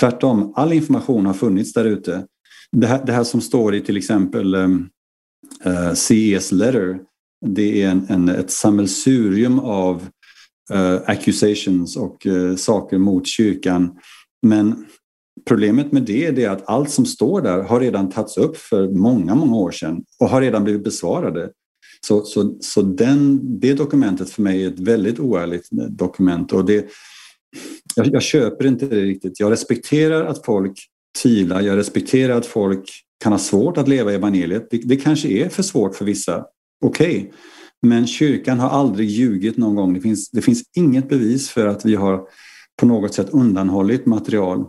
[0.00, 2.26] Tvärtom, all information har funnits där ute.
[2.72, 4.88] Det här, det här som står i till exempel ehm,
[5.64, 6.98] eh, um, uh, CES letter,
[7.46, 10.08] det är en, en, ett sammelsurium av
[10.74, 13.98] uh, accusations och uh, saker mot kyrkan.
[14.46, 14.86] Men
[15.48, 19.34] problemet med det är att allt som står där har redan tagits upp för många,
[19.34, 21.50] många år sedan och har redan blivit besvarade.
[22.06, 26.86] Så, så, så den, det dokumentet för mig är ett väldigt oärligt dokument och det,
[27.94, 29.40] jag, jag köper inte det riktigt.
[29.40, 30.78] Jag respekterar att folk
[31.22, 32.90] tvivlar, jag respekterar att folk
[33.22, 34.68] kan ha svårt att leva i evangeliet.
[34.70, 36.44] Det, det kanske är för svårt för vissa.
[36.84, 37.30] Okej, okay.
[37.82, 39.94] men kyrkan har aldrig ljugit någon gång.
[39.94, 42.20] Det finns, det finns inget bevis för att vi har
[42.80, 44.64] på något sätt undanhållit material.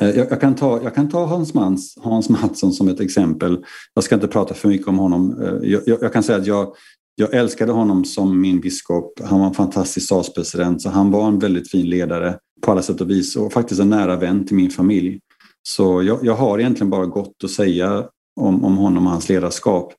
[0.00, 3.64] Eh, jag, jag, kan ta, jag kan ta Hans, Mans, Hans Mattsson som ett exempel.
[3.94, 5.42] Jag ska inte prata för mycket om honom.
[5.42, 6.74] Eh, jag, jag, jag kan säga att jag,
[7.14, 9.20] jag älskade honom som min biskop.
[9.24, 13.00] Han var en fantastisk statspresident, så han var en väldigt fin ledare på alla sätt
[13.00, 15.20] och vis och faktiskt en nära vän till min familj.
[15.62, 18.08] Så jag, jag har egentligen bara gott att säga
[18.40, 19.92] om, om honom och hans ledarskap.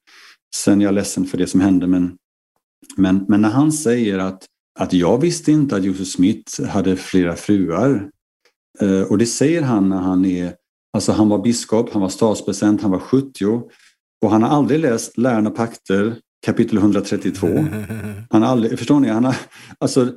[0.55, 2.17] Sen är jag ledsen för det som hände men,
[2.97, 4.45] men, men när han säger att,
[4.79, 8.09] att jag visste inte att Joseph Smith hade flera fruar
[8.81, 10.53] eh, och det säger han när han är
[10.95, 13.45] Alltså han var biskop, han var statspresident, han var 70
[14.25, 17.47] och han har aldrig läst Lärarna pakter kapitel 132.
[18.29, 19.07] Han har aldrig, förstår ni?
[19.07, 19.35] Han har,
[19.79, 20.11] alltså,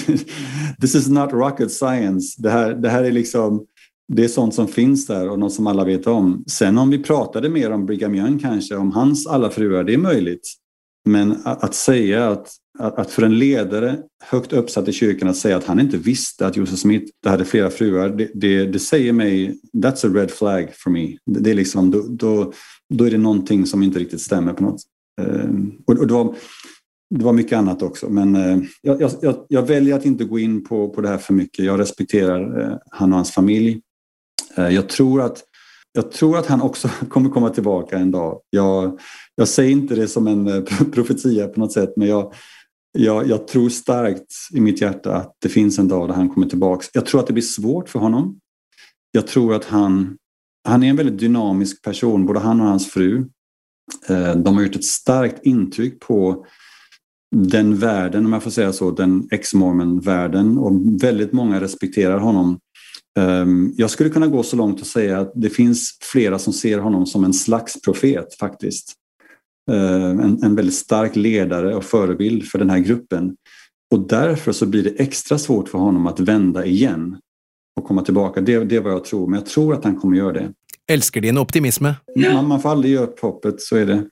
[0.80, 2.42] this is not rocket science.
[2.42, 3.66] Det här, det här är liksom
[4.12, 6.44] det är sånt som finns där och något som alla vet om.
[6.46, 9.98] Sen om vi pratade mer om Brigham Young kanske, om hans alla fruar, det är
[9.98, 10.48] möjligt.
[11.04, 15.56] Men att, att säga att, att, för en ledare högt uppsatt i kyrkan att säga
[15.56, 19.60] att han inte visste att Josef Smith hade flera fruar, det, det, det säger mig,
[19.76, 21.16] that's a red flag for me.
[21.26, 22.52] Det, det är liksom, då, då,
[22.94, 24.82] då, är det någonting som inte riktigt stämmer på något.
[25.20, 26.34] Ehm, och, och det, var,
[27.14, 30.64] det var mycket annat också, men eh, jag, jag, jag, väljer att inte gå in
[30.64, 31.64] på, på det här för mycket.
[31.64, 33.80] Jag respekterar eh, han och hans familj.
[34.56, 35.44] Eh, jag tror att
[35.92, 38.40] jag tror att han också kommer komma tillbaka en dag.
[38.50, 39.00] Jag,
[39.34, 42.34] jag säger inte det som en eh, profetia på något sätt men jag,
[42.98, 46.46] jag, jag, tror starkt i mitt hjärta att det finns en dag där han kommer
[46.46, 46.86] tillbaka.
[46.92, 48.38] Jag tror att det blir svårt för honom.
[49.12, 50.16] Jag tror att han,
[50.68, 53.28] han är en väldigt dynamisk person, både han och hans fru.
[54.08, 56.46] Eh, de har gjort ett starkt intryck på
[57.36, 60.72] den världen, om jag får säga så, den ex-mormon-världen och
[61.02, 62.58] väldigt många respekterar honom
[63.18, 66.78] ehm, jag skulle kunna gå så långt och säga att det finns flera som ser
[66.78, 68.94] honom som en slags profet faktiskt.
[69.70, 73.36] Ehm, en, en väldigt stark ledare och förebild för den här gruppen.
[73.94, 77.16] Och därför så blir det extra svårt för honom att vända igen
[77.80, 78.40] och komma tillbaka.
[78.40, 80.52] Det, det är vad jag tror, men jag tror att han kommer göra det.
[80.90, 81.84] Älskar din optimism.
[82.16, 84.04] Man, man får aldrig ge upp hoppet, så är det.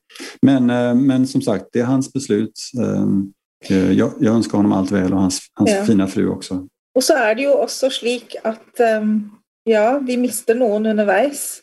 [0.42, 2.52] Men, eh, men som sagt, det är hans beslut.
[2.82, 3.32] Ehm,
[3.68, 5.84] eh, jag, jag önskar honom allt väl och hans, hans ja.
[5.84, 6.66] fina fru också.
[6.98, 9.30] Og så er det jo også slik at um,
[9.68, 11.60] ja, vi mister noen underveis.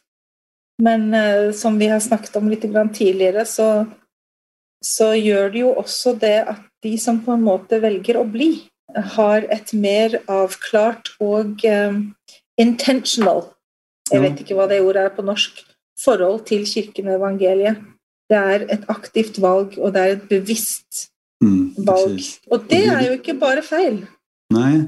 [0.84, 3.86] Men uh, som vi har snakket om litt tidligere, så,
[4.86, 8.68] så gjør det jo også det at de som på en måte velger å bli,
[8.96, 12.16] har et mer avklart og um,
[12.58, 13.55] intentional
[14.12, 15.64] Jeg vet ikke hva det ordet er på norsk.
[16.04, 17.82] Forhold til kirken og evangeliet.
[18.30, 21.08] Det er et aktivt valg, og det er et bevisst
[21.44, 22.22] mm, valg.
[22.52, 24.02] Og det er jo ikke bare feil.
[24.54, 24.82] Nei,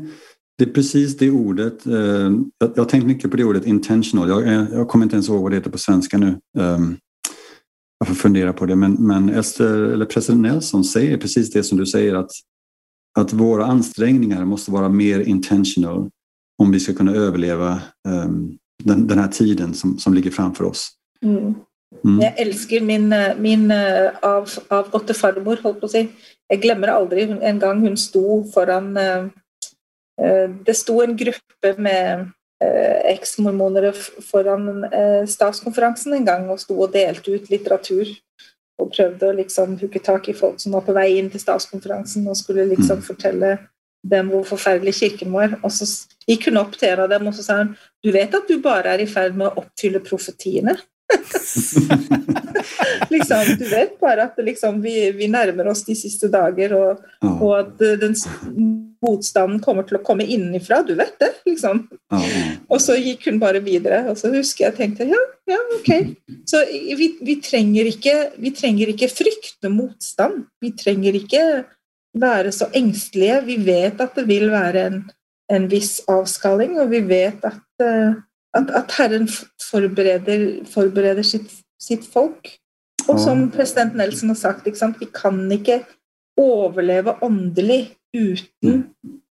[0.58, 1.86] det är precis det ordet.
[1.86, 4.30] Eh, jag har tänkt mycket på det ordet intentional.
[4.30, 6.40] Jag, jag kommer inte ens ihåg vad det heter på svenska nu.
[6.60, 6.98] Ehm,
[8.00, 8.76] jag får fundera på det.
[8.76, 12.32] Men, men Esther, eller president Nelson säger precis det som du säger att,
[13.20, 16.10] att våra ansträngningar måste vara mer intentional
[16.64, 20.90] om vi ska kunna överleva um, den, den här tiden som, som ligger framför oss.
[21.24, 21.56] Mm.
[22.04, 22.20] Mm.
[22.20, 26.04] Jeg elsker min, min eh, av, avgåtte farmor, holdt på å si.
[26.52, 29.30] Jeg glemmer aldri en gang hun sto foran uh,
[30.22, 32.30] Eh, det sto en gruppe med
[32.64, 33.94] eh, eks-mormonere
[34.32, 38.10] foran eh, statskonferansen en gang og sto og delte ut litteratur.
[38.78, 42.38] Prøvde å liksom hooke tak i folk som var på vei inn til statskonferansen og
[42.38, 43.06] skulle liksom mm.
[43.06, 43.56] fortelle
[44.04, 45.58] dem hvor forferdelig kirken var.
[45.64, 45.88] Og så
[46.28, 48.60] gikk hun opp til en av dem og så sa hun, du vet at du
[48.64, 50.78] bare er i ferd med å oppfylle profetiene?
[53.14, 57.54] liksom, du vet bare at liksom, vi, vi, nærmer oss de siste dager, og, og
[57.62, 58.16] at den
[59.04, 61.84] motstanden kommer til å komme innenfra, du vet det, liksom.
[62.12, 62.44] Ja, ja.
[62.74, 64.04] Og så gikk hun bare videre.
[64.12, 65.92] Og så husker jeg tenkte ja, ja, ok.
[66.50, 70.48] Så vi, vi, trenger ikke, vi trenger ikke frykte motstand.
[70.64, 71.44] Vi trenger ikke
[72.22, 73.42] være så engstelige.
[73.46, 75.02] Vi vet at det vil være en,
[75.52, 78.16] en viss avskalling, og vi vet at, eh,
[78.54, 79.30] at, at Herren
[79.72, 81.52] forbereder, forbereder sitt,
[81.82, 82.50] sitt, folk.
[83.08, 84.66] Og som president Nelson har sagt,
[85.00, 85.80] vi kan ikke
[86.38, 88.84] overleve åndelig uten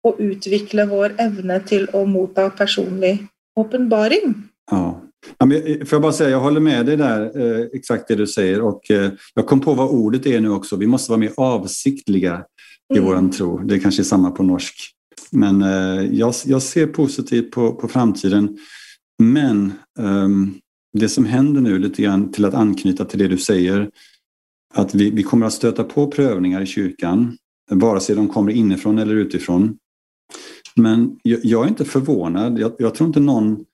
[0.07, 3.19] å utvikle vår evne til å motta personlig
[3.59, 4.33] åpenbaring.
[4.71, 5.03] Ja.
[5.39, 8.27] Ja, men, får jag bara säga, jag håller med dig där, eh, exakt det du
[8.27, 8.61] säger.
[8.61, 10.77] Och, eh, jag kom på vad ordet är nu också.
[10.77, 12.45] Vi måste vara mer avsiktliga
[12.95, 13.09] i mm.
[13.09, 13.59] våran tro.
[13.59, 14.93] Det kanske är samma på norsk.
[15.31, 18.59] Men eh, jag, jag, ser positivt på, på framtiden.
[19.23, 20.55] Men um,
[20.99, 23.91] det som händer nu lite grann till att anknyta till det du säger.
[24.75, 27.37] Att vi, vi kommer att stöta på prövningar i kyrkan.
[27.71, 29.79] Vare sig de kommer inifrån eller utifrån.
[30.77, 32.59] Men jag, jag är inte förvånad.
[32.59, 33.65] Jag, jag tror inte någon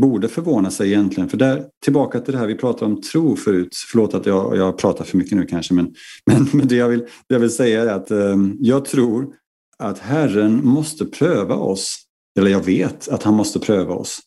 [0.00, 1.28] borde förvåna sig egentligen.
[1.28, 3.76] För där, tillbaka till det här vi pratade om tro förut.
[3.90, 5.94] Förlåt att jag, jag pratar för mycket nu kanske, men,
[6.26, 9.34] men, men det, jag vill, det jag vill säga är att eh, jag tror
[9.78, 12.04] att Herren måste pröva oss.
[12.38, 14.20] Eller jag vet att han måste pröva oss.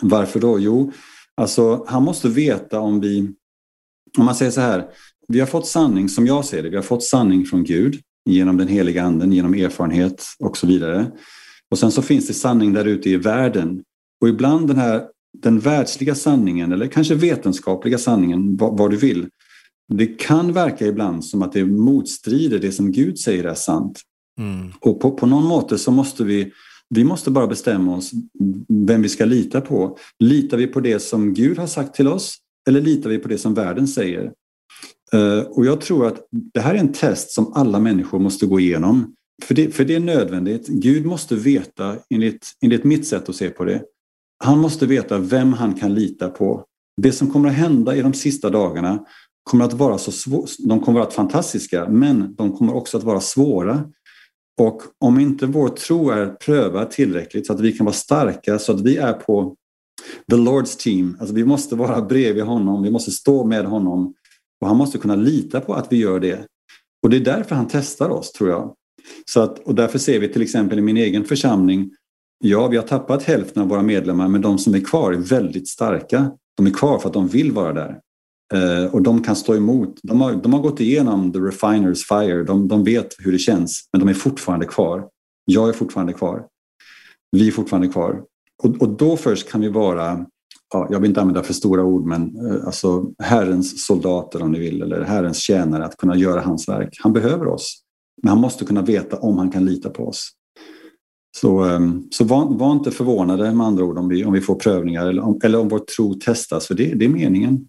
[0.00, 0.58] Varför då?
[0.58, 0.92] Jo,
[1.36, 3.32] alltså han måste veta om vi...
[4.18, 4.86] Om man säger så här,
[5.28, 6.68] vi har fått sanning som jag ser det.
[6.68, 11.10] Vi har fått sanning från Gud genom den heliga anden, genom erfarenhet och så vidare.
[11.70, 13.82] Och sen så finns det sanning där ute i världen
[14.20, 15.06] och ibland den här
[15.42, 19.28] den världsliga sanningen eller kanske vetenskapliga sanningen, vad, du vill.
[19.88, 24.00] Det kan verka ibland som att det motstrider det som Gud säger är sant.
[24.40, 24.72] Mm.
[24.80, 26.52] Och på, på någon måte så måste vi,
[26.90, 28.10] vi måste bara bestämma oss
[28.68, 29.98] vem vi ska lita på.
[30.18, 32.36] Litar vi på det som Gud har sagt till oss
[32.68, 34.32] eller litar vi på det som världen säger?
[35.14, 38.60] Uh, och jag tror att det här är en test som alla människor måste gå
[38.60, 39.14] igenom.
[39.42, 40.68] För det, för det är nödvändigt.
[40.68, 43.82] Gud måste veta, enligt, enligt mitt sätt att se på det,
[44.44, 46.64] han måste veta vem han kan lita på.
[47.02, 49.04] Det som kommer att hända i de sista dagarna
[49.50, 53.04] kommer att vara så svår, De kommer att vara fantastiska, men de kommer också att
[53.04, 53.84] vara svåra.
[54.60, 58.72] Och om inte vår tro är prövad tillräckligt så att vi kan vara starka, så
[58.72, 59.56] att vi är på
[60.30, 61.16] the Lords team.
[61.20, 64.14] Alltså vi måste vara bredvid honom, vi måste stå med honom
[64.60, 66.46] och han måste kunna lita på att vi gör det.
[67.02, 68.74] Och det är därför han testar oss, tror jag.
[69.30, 71.90] Så att, och därför ser vi till exempel i min egen församling
[72.46, 75.68] Ja, vi har tappat hälften av våra medlemmar men de som är kvar är väldigt
[75.68, 76.30] starka.
[76.56, 77.98] De är kvar för att de vill vara där.
[78.54, 79.98] Eh, och de kan stå emot.
[80.02, 82.44] De har, de har gått igenom the refiners fire.
[82.44, 85.08] De, de vet hur det känns men de är fortfarande kvar.
[85.44, 86.46] Jag är fortfarande kvar.
[87.30, 88.22] Vi är fortfarande kvar.
[88.62, 90.26] Och, och då först kan vi vara,
[90.72, 94.58] ja, jag vill inte använda för stora ord, men eh, alltså Herrens soldater om ni
[94.58, 96.98] vill, eller Herrens tjänare, att kunna göra hans verk.
[97.02, 97.80] Han behöver oss.
[98.22, 100.30] Men han måste kunna veta om han kan lita på oss.
[101.36, 104.54] Så, ehm, så var, var, inte förvånade med andra ord om vi, om vi får
[104.54, 107.68] prövningar eller om, eller om vår tro testas, för det, det är meningen.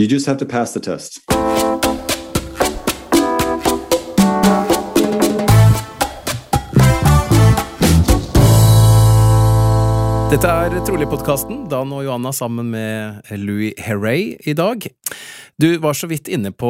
[0.00, 1.12] You just have to pass the test.
[10.32, 14.86] Dette er Trolig-podkasten, Dan og Johanna sammen med Louis Herrey i dag.
[15.60, 16.68] Du var så vidt inne på,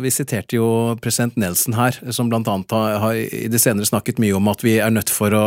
[0.00, 0.66] vi siterte jo
[1.02, 4.62] president Nelson her, som blant annet har, har i det senere snakket mye om at
[4.64, 5.46] vi er nødt for å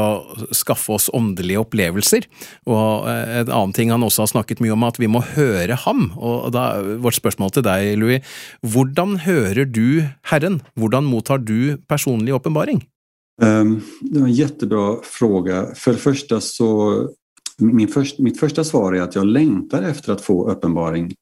[0.54, 2.28] skaffe oss åndelige opplevelser.
[2.68, 5.80] Og eh, en annen ting han også har snakket mye om, at vi må høre
[5.86, 6.10] ham.
[6.20, 6.68] Og da,
[7.02, 10.62] vårt spørsmål til deg, Louis, hvordan hører du Herren?
[10.76, 12.84] Hvordan mottar du personlig åpenbaring?
[13.42, 15.66] Um, det var en jättebra fråga.
[15.76, 16.70] För det första så
[17.58, 21.14] min först, mitt första svar är att jag längtar efter att få uppenbaring.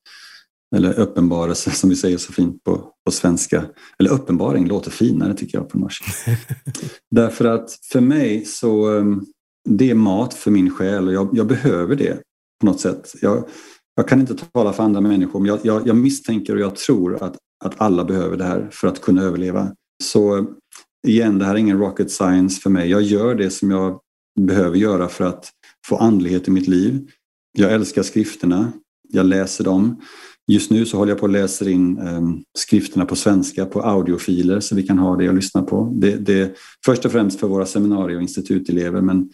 [0.76, 3.66] Eller uppenbarelse som vi säger så fint på, på svenska.
[4.00, 6.12] Eller uppenbaring låter finare tycker jag på norska.
[7.12, 9.26] Därför att för mig så um,
[9.70, 12.22] det är mat för min själ och jag, jag behöver det
[12.60, 13.14] på något sätt.
[13.22, 13.48] Jag,
[13.96, 17.24] jag, kan inte tala för andra människor men jag, jag, jag, misstänker och jag tror
[17.24, 19.72] att, att alla behöver det här för att kunna överleva.
[20.04, 20.48] Så
[21.08, 22.90] igen, det här är ingen rocket science för mig.
[22.90, 24.00] Jag gör det som jag
[24.40, 25.50] behöver göra för att
[25.88, 27.10] få andlighet i mitt liv.
[27.58, 28.72] Jag älskar skrifterna.
[29.10, 30.02] Jag läser dem.
[30.52, 34.60] Just nu så håller jag på att läsa in um, skrifterna på svenska på audiofiler
[34.60, 35.94] så vi kan ha det och lyssna på.
[35.96, 39.30] Det, det först och främst för våra seminarier och institutelever men,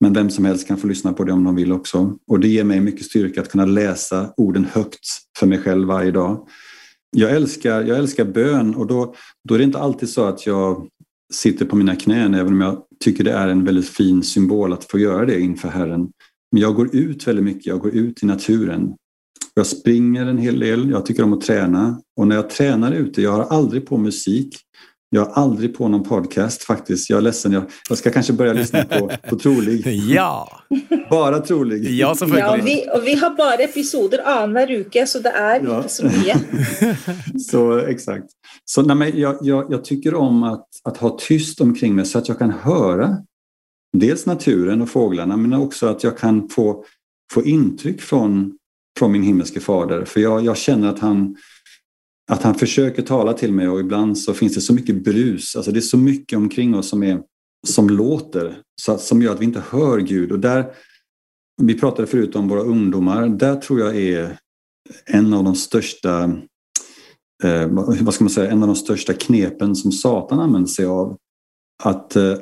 [0.00, 2.16] men vem som helst kan få lyssna på det om de vill också.
[2.30, 6.10] Och det ger mig mycket styrka att kunna läsa orden högt för mig själv varje
[6.10, 6.48] dag.
[7.16, 9.14] Jag älskar, jag älskar bön och då,
[9.48, 10.86] då är det inte alltid så att jag
[11.34, 14.84] sitter på mina knän även om jag tycker det är en väldigt fin symbol att
[14.84, 16.08] få göra det inför Herren.
[16.52, 18.94] Men jag går ut väldigt mycket, jag går ut i naturen.
[19.58, 23.22] Jag springer en hel del, jag tycker om att träna och när jag tränar ute,
[23.22, 24.56] jag har aldrig på musik.
[25.10, 27.10] Jag har aldrig på någon podcast faktiskt.
[27.10, 27.52] Jag är ledsen.
[27.52, 29.86] Jag, jag ska kanske börja lyssna på, på Trolig.
[30.08, 30.48] Ja!
[31.10, 31.90] Bara Trolig.
[31.90, 34.66] Ja, ja och, vi, och vi har bara episoder annanhver
[34.96, 35.76] vecka så det är ja.
[35.76, 36.42] inte så mycket.
[37.50, 38.26] så exakt.
[38.64, 42.18] Så nej, men jag, jag, jag, tycker om att, att ha tyst omkring mig så
[42.18, 43.16] att jag kan höra
[43.96, 46.84] dels naturen och fåglarna men också att jag kan få,
[47.32, 48.56] få intryck från,
[48.98, 50.04] från min himmelske fader.
[50.04, 51.36] För jag, jag känner att han
[52.32, 55.72] att han försöker tala till mig och ibland så finns det så mycket brus, alltså
[55.72, 57.22] det är så mycket omkring oss som, är,
[57.66, 60.32] som låter, så, som gör att vi inte hör Gud.
[60.32, 60.72] Och där,
[61.62, 64.38] vi pratade förut om våra ungdomar, där tror jag är
[65.04, 66.22] en av de största
[67.44, 67.66] eh,
[68.00, 71.16] vad ska man säga, en av de största knepen som Satan använder sig av.
[71.84, 72.38] Att, eh,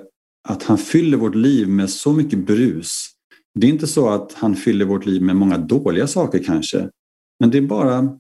[0.49, 3.14] att han fyller vårt liv med så mycket brus.
[3.55, 6.89] Det är inte så att han fyller vårt liv med många dåliga saker kanske.
[7.41, 8.19] Men det är bara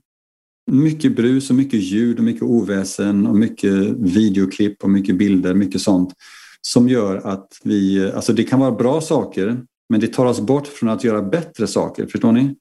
[0.71, 5.81] mycket brus och mycket ljud och mycket oväsen och mycket videoklipp och mycket bilder, mycket
[5.81, 6.15] sånt
[6.61, 10.67] som gör att vi, alltså det kan vara bra saker men det tar oss bort
[10.67, 12.55] från att göra bättre saker, förstår ni?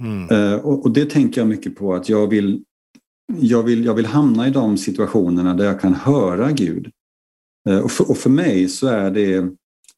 [0.00, 0.30] Mm.
[0.30, 2.62] Uh, och, och, det tänker jag mycket på att jag vill,
[3.40, 6.90] jag, vill, jag vill hamna i de situationerna där jag kan höra Gud.
[7.68, 9.50] Uh, och, för, och för mig så är det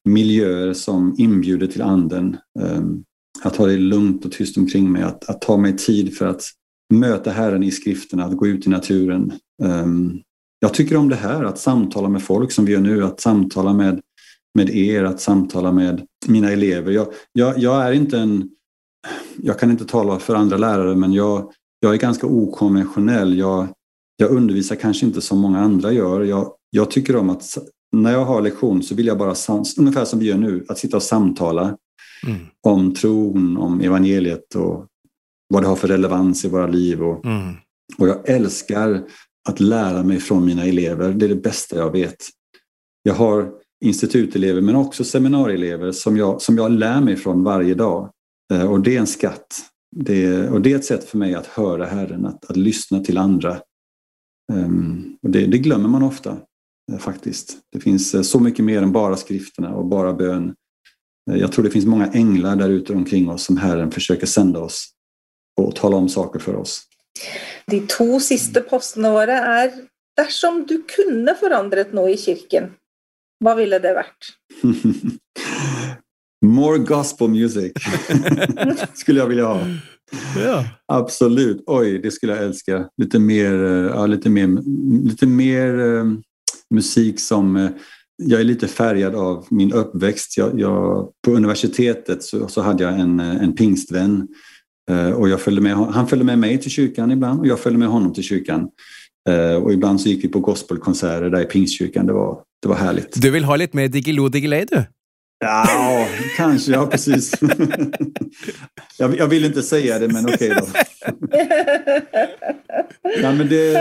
[0.07, 2.37] miljöer som inbjuder till anden.
[2.61, 3.05] Ehm,
[3.43, 6.43] att ha det lugnt och tyst omkring mig, att, att ta mig tid för att
[6.95, 9.33] möta Herren i skrifterna, att gå ut i naturen.
[9.63, 10.21] Ehm,
[10.59, 13.73] jag tycker om det här, att samtala med folk som vi gör nu, att samtala
[13.73, 14.01] med,
[14.55, 16.93] med er, att samtala med mina elever.
[16.93, 18.51] Jag, jag, jag är inte en...
[19.37, 23.39] Jag kan inte tala för andra lärare, men jag, jag är ganska okonventionell.
[23.39, 23.69] Jag,
[24.17, 26.25] jag undervisar kanske inte som många andra gör.
[26.25, 27.59] Jag, jag tycker om att
[28.03, 29.35] när jag har lektion så vill jag bara,
[29.79, 31.77] ungefär som vi gör nu, att sitta och samtala
[32.27, 32.39] mm.
[32.63, 34.87] om tron, om evangeliet och
[35.49, 37.03] vad det har för relevans i våra liv.
[37.03, 37.55] Och, mm.
[37.99, 39.03] och jag älskar
[39.49, 41.13] att lära mig från mina elever.
[41.13, 42.17] Det är det bästa jag vet.
[43.03, 43.53] Jag har
[43.85, 48.11] institutelever men också seminarieelever som jag, som jag lär mig från varje dag.
[48.53, 49.61] Eh, och det är en skatt.
[49.97, 53.19] Det, och det är ett sätt för mig att höra Herren, att, att lyssna till
[53.19, 53.59] andra.
[54.53, 56.37] Um, och det, det, glömmer man ofta
[56.99, 57.59] faktiskt.
[57.73, 60.55] Det finns uh, så mycket mer än bara skrifterna och bara bön.
[61.31, 64.61] Uh, jag tror det finns många änglar där ute omkring oss som Herren försöker sända
[64.61, 64.89] oss
[65.61, 66.83] och tala om saker för oss.
[67.67, 69.73] De två sista postene våre er
[70.17, 72.71] Dersom du kunde forandret noe i kyrkan,
[73.45, 74.33] vad ville det varit?
[76.47, 77.73] More gospel music
[78.95, 79.61] skulle jag vilja ha.
[80.37, 80.65] Ja.
[80.93, 81.63] Absolut.
[81.67, 82.89] Oj, det skulle jag älska.
[82.97, 83.53] Lite mer,
[83.95, 84.49] ja, lite mer,
[85.09, 86.23] lite mer um,
[86.75, 87.57] musik som...
[87.57, 87.71] Eh,
[88.23, 90.37] jag är lite färgad av min uppväxt.
[90.37, 94.29] Jag, jag på universitetet så, så hade jag en, eh, en pingstvän
[94.91, 97.79] eh, och jag följde med, han följde med mig till kyrkan ibland och jag följde
[97.79, 98.69] med honom till kyrkan.
[99.63, 102.07] Och ibland så gick vi på gospelkonserter där i Pingstkyrkan.
[102.07, 103.23] Det var, det var härligt.
[103.23, 104.85] Du vill ha lite mer Diggiloo Diggiley du?
[105.39, 106.73] Ja, kanske.
[106.73, 107.33] Ja, precis.
[108.99, 110.67] jag, jag, vill inte säga det, men okej okay då.
[113.23, 113.73] nej, men det,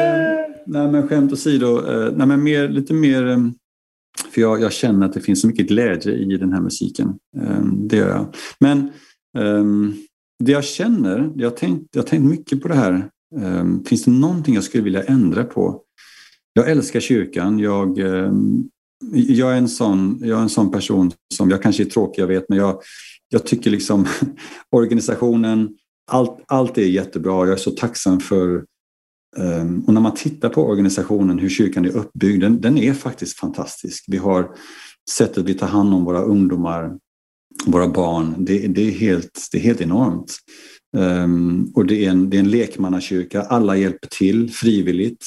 [0.65, 1.91] nej, men skämt åsido.
[1.91, 3.51] Eh, nej, men mer, lite mer...
[4.31, 7.13] För jag, jag känner att det finns så mycket glädje i den här musiken.
[7.73, 8.35] Det gör jag.
[8.59, 8.89] Men
[9.37, 9.95] um,
[10.43, 13.09] det jag känner, jag har tänkt, jag har tänkt mycket på det här.
[13.41, 15.81] Ehm, finns det någonting jag skulle vilja ändra på?
[16.53, 17.59] Jag älskar kyrkan.
[17.59, 18.69] Jag, ehm,
[19.13, 22.27] jag, är, en sån, jag är en sån person som, jag kanske är tråkig, jag
[22.27, 22.81] vet, men jag,
[23.29, 24.07] jag tycker liksom
[24.71, 25.69] organisationen,
[26.11, 27.45] allt, allt är jättebra.
[27.45, 28.65] Jag är så tacksam för
[29.37, 33.39] um, och när man tittar på organisationen, hur kyrkan är uppbyggd, den, den är faktiskt
[33.39, 34.05] fantastisk.
[34.07, 34.49] Vi har
[35.09, 36.97] sättet vi tar hand om våra ungdomar,
[37.65, 40.37] våra barn, det, det, är, helt, det är helt enormt.
[40.97, 45.25] Um, och det är, en, det är en lekmannakyrka, alla hjälper till frivilligt.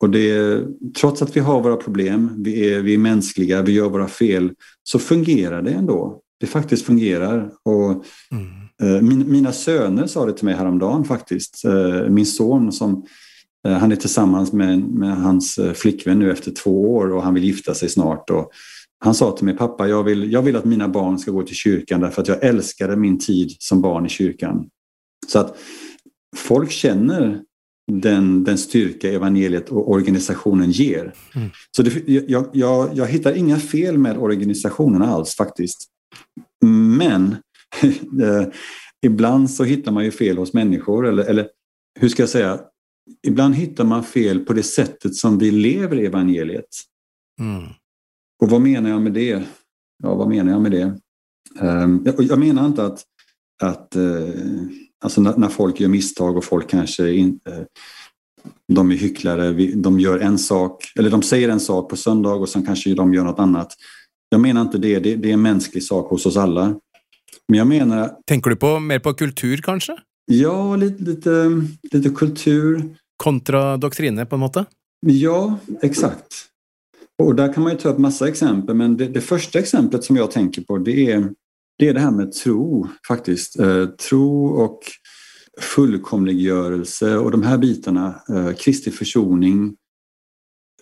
[0.00, 0.62] Och det,
[1.00, 4.52] trots att vi har våra problem, vi är, vi är mänskliga, vi gör våra fel,
[4.82, 6.20] så fungerar det ändå.
[6.40, 7.50] Det faktiskt fungerar.
[7.62, 8.94] Och, mm.
[8.94, 11.64] uh, min, mina söner sa det till mig häromdagen faktiskt.
[11.64, 13.04] Uh, min son som
[13.68, 17.44] uh, han är tillsammans med, med hans flickvän nu efter två år och han vill
[17.44, 18.30] gifta sig snart.
[18.30, 18.52] Och,
[19.04, 21.56] han sa till mig, pappa jag vill, jag vill att mina barn ska gå till
[21.56, 24.68] kyrkan därför att jag älskade min tid som barn i kyrkan.
[25.26, 25.58] Så att
[26.36, 27.42] folk känner
[27.90, 31.14] den, den styrka evangeliet och organisationen ger.
[31.34, 31.50] Mm.
[31.76, 35.86] Så det, jag, jag, jag hittar inga fel med organisationen alls faktiskt.
[36.98, 37.36] Men
[38.22, 38.46] eh,
[39.06, 41.48] ibland så hittar man ju fel hos människor eller, eller
[42.00, 42.60] hur ska jag säga?
[43.26, 46.68] Ibland hittar man fel på det sättet som vi lever i evangeliet.
[47.40, 47.68] Mm.
[48.42, 49.42] Och vad menar jag med det?
[50.02, 51.00] Ja, vad menar jag med det?
[51.60, 53.04] Ehm, jag menar inte att,
[53.62, 54.28] att eh,
[55.00, 57.66] alltså när folk gör misstag och folk kanske inte
[58.72, 62.48] de är hycklare, de gör en sak, eller de säger en sak på söndag och
[62.48, 63.72] sen kanske de gör något annat.
[64.28, 66.74] Jag menar inte det, det, det är en mänsklig sak hos oss alla.
[67.48, 68.12] Men jag menar...
[68.26, 69.96] Tänker du på, mer på kultur kanske?
[70.26, 72.96] Ja, lite, lite, lite kultur.
[73.16, 74.68] Kontra doktriner på något sätt?
[75.06, 76.34] Ja, exakt.
[77.22, 80.16] Och där kan man ju ta upp massa exempel, men det, det första exemplet som
[80.16, 81.30] jag tänker på det är
[81.80, 83.58] det, är det här med tro faktiskt.
[83.58, 84.80] Eh, tro och
[85.60, 89.76] fullkomliggörelse och de här bitarna, eh, Kristi försoning.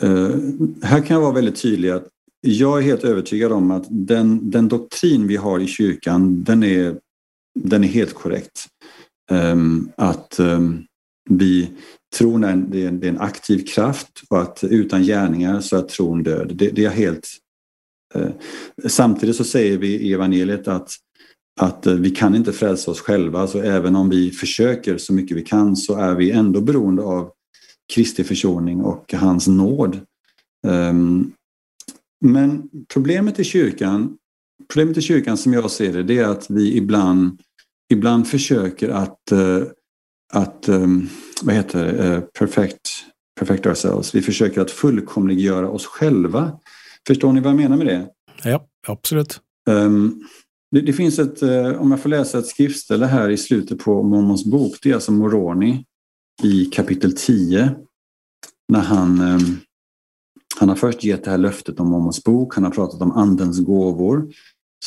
[0.00, 0.36] Eh,
[0.82, 2.08] här kan jag vara väldigt tydlig att
[2.40, 6.98] jag är helt övertygad om att den, den doktrin vi har i kyrkan, den är,
[7.54, 8.66] den är helt korrekt.
[9.30, 10.84] Ehm, att ehm,
[11.30, 11.70] vi
[12.16, 16.22] tron är en, det är, en, aktiv kraft och att utan gärningar så är tron
[16.22, 16.52] död.
[16.54, 17.28] Det, det är helt...
[18.14, 18.30] Eh,
[18.86, 20.92] samtidigt så säger vi i evangeliet att,
[21.60, 25.36] att eh, vi kan inte frälsa oss själva, så även om vi försöker så mycket
[25.36, 27.30] vi kan så är vi ändå beroende av
[27.92, 30.00] Kristi försoning och hans nåd.
[30.66, 31.32] Ehm,
[32.24, 34.16] men problemet i kyrkan,
[34.72, 37.40] problemet i kyrkan som jag ser det, det är att vi ibland,
[37.92, 39.62] ibland försöker att, eh,
[40.32, 41.08] att ehm,
[41.42, 42.80] vad heter det, perfect,
[43.40, 44.14] perfect ourselves.
[44.14, 46.58] Vi försöker att fullkomliggöra oss själva.
[47.06, 48.08] Förstår ni vad jag menar med det?
[48.44, 49.40] Ja, absolut.
[49.70, 50.24] Um,
[50.70, 54.02] det, det, finns ett, uh, om jag får läsa ett skriftställe här i slutet på
[54.02, 55.84] Mormons bok, det är alltså Moroni
[56.42, 57.74] i kapitel 10.
[58.72, 59.60] När han, um,
[60.58, 63.60] han har först gett det här löftet om Mormons bok, han har pratat om andens
[63.60, 64.32] gåvor,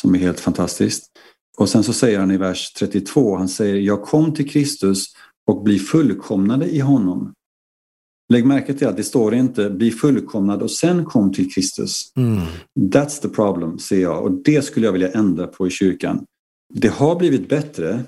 [0.00, 1.10] som är helt fantastiskt.
[1.58, 5.06] Och sen så säger han i vers 32, han säger Jag kom till Kristus
[5.46, 7.34] och bli fullkomnade i honom.
[8.32, 12.12] Lägg märke till att det står inte bli fullkomnad och sen kom till Kristus.
[12.16, 12.40] Mm.
[12.80, 14.24] That's the problem, ser jag.
[14.24, 16.24] Och det skulle jag vilja ändra på i kyrkan.
[16.74, 18.04] Det har blivit bättre,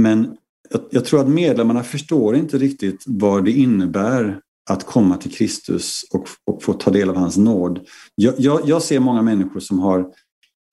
[0.00, 0.36] men
[0.70, 6.04] jag, jag tror att medlemmarna förstår inte riktigt vad det innebär att komma till Kristus
[6.12, 7.80] och, och få ta del av hans nåd.
[8.14, 10.06] Jag, jag, jag, ser många människor som har,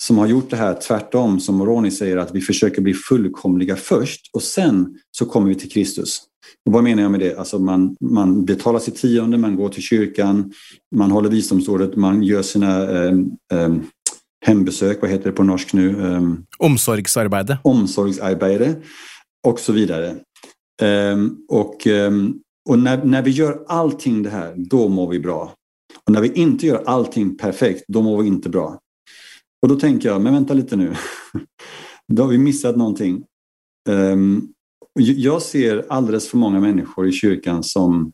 [0.01, 4.29] som har gjort det här tvärtom, som Moroni säger, att vi försöker bli fullkomliga först
[4.33, 6.21] och sen så kommer vi till Kristus.
[6.65, 7.37] Och vad menar jag med det?
[7.37, 10.53] Alltså man, man betalar sitt tionde, man går till kyrkan,
[10.95, 13.13] man håller visdomsordet, man gör sina eh,
[13.53, 13.75] eh,
[14.45, 16.13] hembesök, vad heter det på norsk nu?
[16.13, 16.21] Eh,
[16.57, 17.57] Omsorgsarbete.
[17.63, 18.75] Omsorgsarbete
[19.47, 20.15] och så vidare.
[20.81, 22.39] Um, och um,
[22.69, 25.53] och när, när vi gör allting det här, då mår vi bra.
[26.05, 28.79] Och när vi inte gör allting perfekt, då mår vi inte bra.
[29.61, 30.95] Och då tänker jag, men vänta lite nu.
[32.13, 33.23] då har vi missat någonting.
[33.89, 34.53] Um,
[34.95, 38.11] jag ser alldeles för många människor i kyrkan som,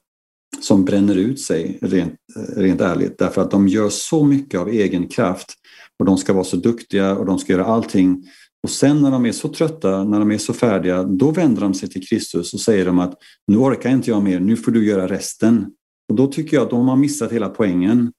[0.61, 4.69] som bränner ut sig, rent, eh, rent ärligt, därför att de gör så mycket av
[4.69, 5.53] egen kraft
[5.99, 8.23] och de ska vara så duktiga och de ska göra allting
[8.63, 11.73] och sen när de är så trötta, när de är så färdiga, då vänder de
[11.73, 13.13] sig till Kristus och säger de att
[13.47, 15.65] nu orkar inte jag mer, nu får du göra resten.
[16.09, 18.11] Och då tycker jag att de har missat hela poängen.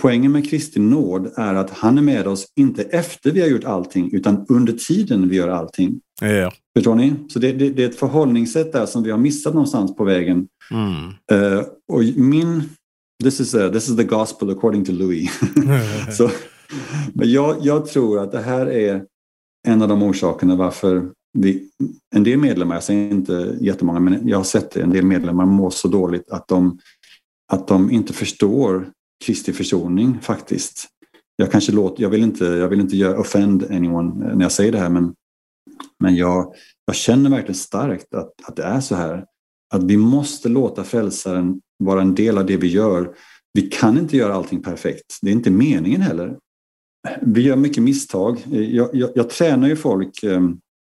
[0.00, 3.64] Poängen med Kristi nåd är att han är med oss, inte efter vi har gjort
[3.64, 6.00] allting, utan under tiden vi gör allting.
[6.20, 6.52] Ja.
[6.76, 7.14] Förstår ni?
[7.28, 10.48] Så det, det, det, är ett förhållningssätt där som vi har missat någonstans på vägen.
[10.70, 11.52] Mm.
[11.52, 12.62] Uh, och min...
[13.22, 15.30] This is, a, this is the gospel according to Louis.
[16.16, 16.30] så,
[17.12, 19.04] men jag, jag tror att det här är
[19.68, 21.68] en av de orsakerna varför vi,
[22.14, 25.46] en del medlemmar, jag säger inte jättemånga, men jag har sett det, en del medlemmar
[25.46, 26.78] mår så dåligt att de,
[27.52, 28.90] att de inte förstår
[29.22, 30.88] Kristi försoning faktiskt.
[31.36, 34.52] Jag kanske låter, jag vill inte, jag vill inte göra offend anyone eh, när jag
[34.52, 35.14] säger det här, men,
[36.00, 36.54] men jag,
[36.86, 39.24] jag känner verkligen starkt att, att det är så här.
[39.74, 43.14] Att vi måste låta frälsaren vara en del av det vi gör.
[43.54, 45.18] Vi kan inte göra allting perfekt.
[45.22, 46.38] Det är inte meningen heller.
[47.22, 48.42] Vi gör mycket misstag.
[48.50, 50.22] Jag, jag, jag tränar ju folk.
[50.22, 50.40] Eh,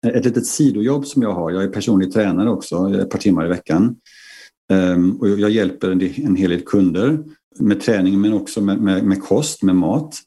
[0.07, 1.51] ett litet sidojobb som jag har.
[1.51, 3.97] Jag är personlig tränare också ett par timmar i veckan.
[4.73, 7.25] Ehm, och jag hjälper en hel del kunder
[7.59, 10.21] med träning men också med, med, med kost, med mat.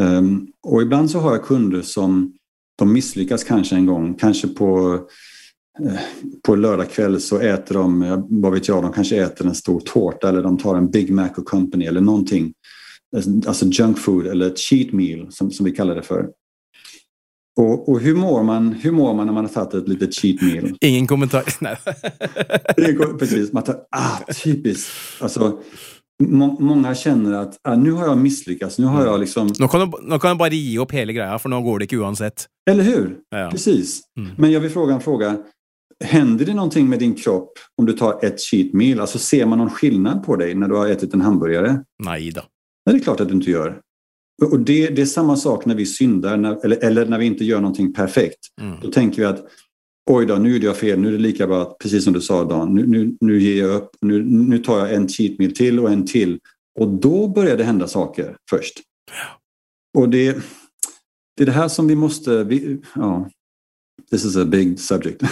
[0.00, 2.32] Ehm, och ibland så har jag kunder som
[2.78, 5.00] de misslyckas kanske en gång, kanske på
[5.84, 6.00] eh,
[6.42, 10.28] på lördag kväll så äter de, vad vet jag, de kanske äter en stor tårta
[10.28, 12.52] eller de tar en Big Mac och Company eller någonting
[13.46, 16.28] alltså junk food eller cheat meal som, som vi kallar det för.
[17.56, 20.42] Och, och, hur, mår man, hur mår man när man har tagit ett litet cheat
[20.42, 20.76] meal?
[20.80, 21.44] Ingen kommentar.
[21.60, 21.76] Nej.
[23.18, 24.90] Precis, man tar, ah, typiskt.
[25.20, 25.58] Alltså,
[26.20, 28.78] må, många känner att ah, nu har jag misslyckats.
[28.78, 29.52] Nu har jag liksom...
[29.58, 31.96] Nu kan, nu kan du bara ge upp hela grejen, för nu går det inte
[31.96, 32.46] oavsett.
[32.70, 33.16] Eller hur?
[33.30, 33.48] Ja.
[33.50, 34.00] Precis.
[34.18, 34.30] Mm.
[34.38, 35.36] Men jag vill fråga en fråga.
[36.04, 39.00] Händer det någonting med din kropp om du tar ett cheat meal?
[39.00, 41.84] Alltså ser man någon skillnad på dig när du har ätit en hamburgare?
[42.04, 42.42] Nej då.
[42.86, 43.80] Nej, det är klart att du inte gör.
[44.50, 47.44] Och det, det är samma sak när vi syndar när, eller, eller, när vi inte
[47.44, 48.38] gör någonting perfekt.
[48.60, 48.76] Mm.
[48.82, 49.46] Då tänker vi att
[50.10, 52.20] oj då, nu gjorde jag fel, nu är det lika bra att, precis som du
[52.20, 55.52] sa Dan, nu, nu, nu ger jag upp, nu, nu tar jag en cheat meal
[55.52, 56.38] till och en till.
[56.80, 58.80] Och då börjar det hända saker först.
[59.98, 60.32] Och det,
[61.36, 63.30] det är det här som vi måste, vi, ja,
[64.10, 65.22] this is a big subject.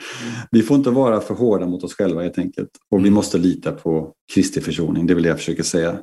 [0.50, 2.70] vi får inte vara för hårda mot oss själva helt enkelt.
[2.90, 3.14] Och vi mm.
[3.14, 5.98] måste lita på Kristi försoning, det vill jag försöka säga.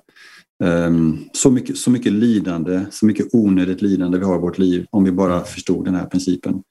[0.64, 4.86] Um, så, mycket, så mycket lidande, så mycket onödigt lidande vi har i vårt liv
[4.92, 6.62] om vi bara förstod den här principen.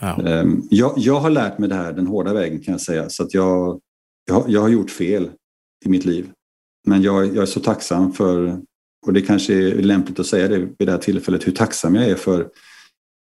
[0.00, 0.22] Ja.
[0.26, 3.08] Ehm, jag, jag har lärt mig det här den hårda vägen kan jag säga.
[3.08, 3.80] Så att jag,
[4.26, 5.30] jag, jag har gjort fel
[5.84, 6.30] i mitt liv.
[6.86, 8.60] Men jag, jag är så tacksam för,
[9.06, 12.04] och det kanske är lämpligt att säga det vid det här tillfället, hur tacksam jag
[12.04, 12.48] är för,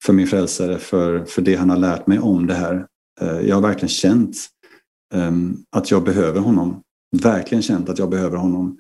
[0.06, 2.86] för min frälsare, för, för det han har lärt mig om det här.
[3.22, 4.38] Ehm, jag har verkligen känt
[5.14, 6.82] um, att jag behöver honom.
[7.22, 8.78] Verkligen känt att jag behöver honom.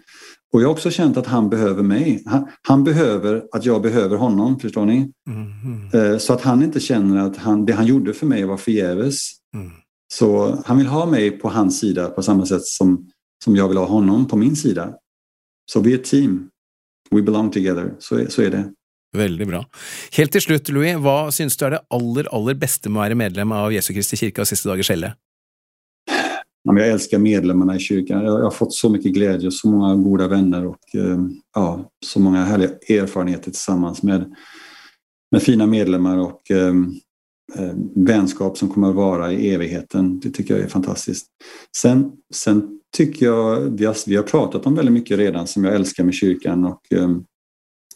[0.53, 2.23] Och jag har också känt att han behöver mig.
[2.25, 5.11] Han, han behöver att jag behöver honom, förstår ni?
[5.29, 6.19] Mm.
[6.19, 9.31] Så att han inte känner att han, det han gjorde för mig var förgäves.
[9.55, 9.71] Mm.
[10.13, 13.09] Så han vill ha mig på hans sida på samma sätt som,
[13.43, 14.93] som jag vill ha honom på min sida.
[15.71, 16.47] Så vi är ett team.
[17.11, 17.93] We belong together.
[17.99, 18.71] Så är, så är det.
[19.17, 19.65] Väldigt bra.
[20.11, 23.15] Helt till slut, Louis, vad syns du är det allra, allra bästa med att vara
[23.15, 25.13] medlem av Jesu Kristi kyrka och Sista dagars Helle?
[26.63, 28.25] Jag älskar medlemmarna i kyrkan.
[28.25, 31.19] Jag har fått så mycket glädje, så många goda vänner och eh,
[31.55, 34.35] ja, så många härliga erfarenheter tillsammans med,
[35.31, 36.75] med fina medlemmar och eh,
[37.55, 40.19] eh, vänskap som kommer att vara i evigheten.
[40.19, 41.27] Det tycker jag är fantastiskt.
[41.77, 45.75] Sen, sen tycker jag, vi har, vi har pratat om väldigt mycket redan som jag
[45.75, 47.17] älskar med kyrkan och, eh,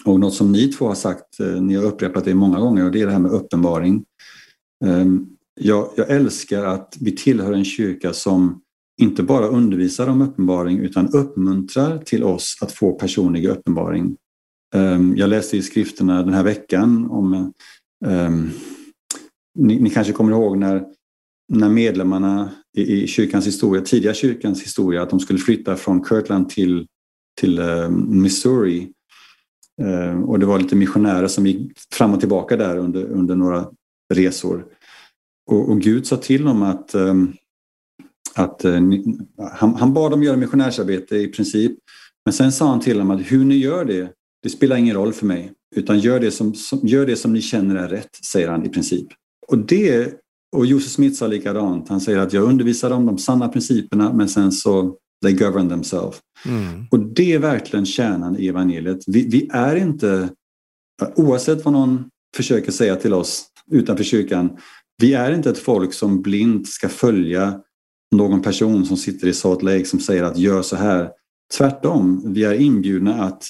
[0.05, 3.01] och något som ni två har sagt, ni har upprepat det många gånger och det
[3.01, 4.03] är det här med uppenbaring.
[5.62, 8.62] Jag, jag, älskar att vi tillhör en kyrka som
[9.01, 14.16] inte bara undervisar om uppenbaring utan uppmuntrar till oss att få personlig uppenbaring.
[14.76, 17.53] Ehm, jag läste i skrifterna den här veckan om
[18.06, 18.51] um,
[19.60, 20.86] ni, ni, kanske kommer ihåg när,
[21.53, 26.49] när medlemmarna i, i, kyrkans historia, tidiga kyrkans historia, att de skulle flytta från Kirtland
[26.49, 26.88] till,
[27.41, 28.91] till um, Missouri.
[29.82, 33.68] Um, och det var lite missionärer som gick fram och tillbaka där under, under några
[34.14, 34.66] resor.
[35.52, 36.96] Och, och Gud sa till dem att
[38.36, 38.80] att eh,
[39.52, 41.72] han, han bad dem göra missionärsarbete i princip.
[42.26, 44.12] Men sen sa han till dem att hur ni gör det,
[44.43, 45.52] det spelar ingen roll för mig.
[45.76, 48.70] Utan gör det som, som, gör det som ni känner är rätt, säger han i
[48.70, 49.08] princip.
[49.48, 50.14] Och det,
[50.56, 51.89] och Josef Smith sa likadant.
[51.89, 56.20] Han säger att jag undervisar dem de sanna principerna men sen så they govern themselves.
[56.46, 56.86] Mm.
[56.91, 59.04] Och det är verkligen kärnan i evangeliet.
[59.08, 60.30] Vi, vi är inte,
[61.16, 64.58] oavsett vad någon försöker säga till oss utanför kyrkan,
[65.02, 67.62] vi är inte ett folk som blint ska följa
[68.16, 71.10] någon person som sitter i Salt Lake som säger att gör så här.
[71.58, 73.50] Tvärtom, vi är inbjudna att,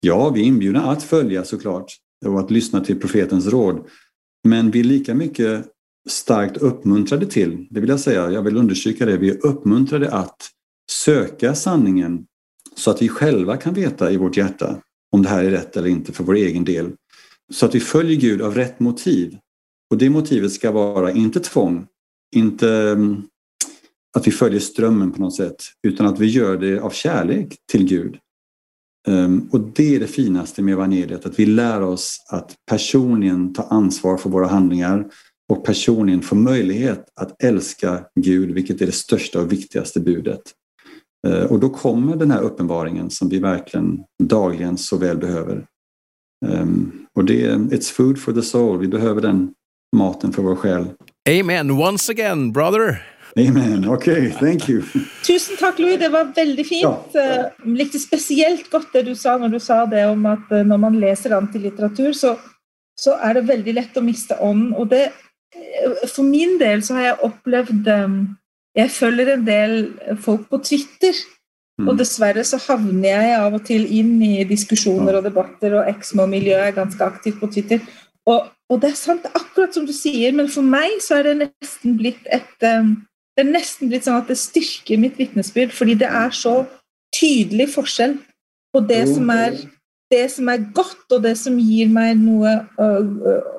[0.00, 1.86] ja, vi är inbjudna att följa såklart
[2.26, 3.86] och att lyssna till profetens råd.
[4.48, 5.66] Men vi är lika mycket
[6.08, 10.48] starkt uppmuntrade till, det vill jag säga, jag vill understryka det, vi är uppmuntrade att
[10.90, 12.26] söka sanningen
[12.76, 14.80] så att vi själva kan veta i vårt hjärta
[15.12, 16.92] om det här är rätt eller inte för vår egen del.
[17.52, 19.38] Så att vi följer Gud av rätt motiv.
[19.92, 21.86] Och det motivet ska vara inte tvång,
[22.36, 23.22] inte mm,
[24.16, 27.84] att vi följer strömmen på något sätt, utan att vi gör det av kärlek till
[27.84, 28.18] Gud.
[29.08, 33.62] Ehm, och det är det finaste med evangeliet, att vi lär oss att personligen ta
[33.62, 35.10] ansvar för våra handlingar
[35.52, 40.42] och personligen få möjlighet att älska Gud, vilket är det största och viktigaste budet.
[41.28, 45.66] Ehm, och då kommer den här uppenbaringen som vi verkligen dagligen så väl behöver.
[46.46, 49.54] Ehm, och det är it's food for the soul, vi behöver den
[49.96, 50.86] maten för vår själ.
[51.40, 53.12] Amen, once again brother!
[53.36, 53.88] Amen.
[53.88, 54.82] Okej, okay, thank you.
[55.26, 55.96] Tusen takk, Louis.
[55.96, 57.14] Det var veldig fint.
[57.14, 57.20] Ja.
[57.20, 60.80] Eh, likte spesielt godt det du sa når du sa det om at eh, når
[60.82, 62.34] man leser antilitteratur, så,
[63.00, 64.74] så er det veldig lett å miste ånden.
[64.76, 65.06] Og det,
[65.56, 67.88] eh, for min del så har jeg opplevd
[68.72, 69.72] Jeg følger en del
[70.20, 71.16] folk på Twitter.
[71.80, 71.88] Mm.
[71.88, 76.68] Og dessverre så havner jeg av og til inn i diskusjoner og debatter, og Exmo-miljøet
[76.68, 77.80] er ganske aktivt på Twitter.
[78.28, 81.38] Og, og, det er sant, akkurat som du sier, men for meg så er det
[81.42, 82.94] nesten blitt et um,
[83.32, 86.58] det er nesten blitt sånn at det styrker mitt vitnesbyrd, fordi det er så
[87.16, 88.18] tydelig forskjell
[88.72, 89.56] på det som er,
[90.12, 92.52] det som er godt, og det som gir meg noe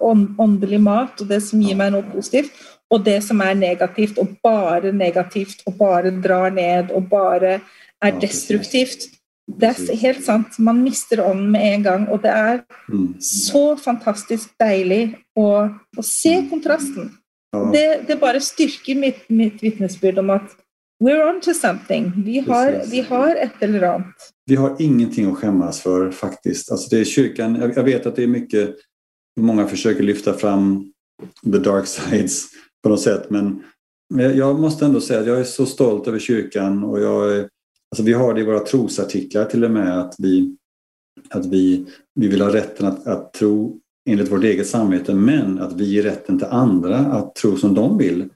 [0.03, 2.53] åndelig mat, og det som gir meg noe positivt,
[2.93, 7.57] og det som er negativt, og bare negativt, og bare drar ned, og bare
[8.03, 9.09] er destruktivt.
[9.47, 10.59] Det er helt sant.
[10.59, 12.05] Man mister ånden med en gang.
[12.09, 13.15] Og det er mm.
[13.19, 17.11] så fantastisk deilig å, å se kontrasten.
[17.73, 20.55] Det, det, bara styrker mitt, mitt vittnesbörd om att
[21.03, 22.11] we're on to something.
[22.25, 24.31] Vi har, vi har ett eller annat.
[24.45, 26.71] Vi har ingenting att skämmas för faktiskt.
[26.71, 28.75] Alltså det är kyrkan, jag vet att det är mycket,
[29.39, 30.91] många försöker lyfta fram
[31.51, 32.45] the dark sides
[32.83, 33.29] på något sätt.
[33.29, 33.63] Men
[34.13, 37.49] jag måste ändå säga att jag är så stolt över kyrkan och jag är,
[37.93, 40.55] alltså vi har det i våra trosartiklar till och med att vi,
[41.29, 41.85] att vi,
[42.15, 43.79] vi vill ha rätten att, att tro
[44.09, 47.97] enligt vårt eget samvete men att vi ger rätten till andra att tro som de
[47.97, 48.29] vill.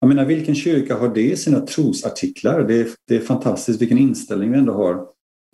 [0.00, 2.62] Jag menar, vilken kyrka har det i sina trosartiklar?
[2.62, 5.06] Det är, det är fantastiskt vilken inställning vi ändå har.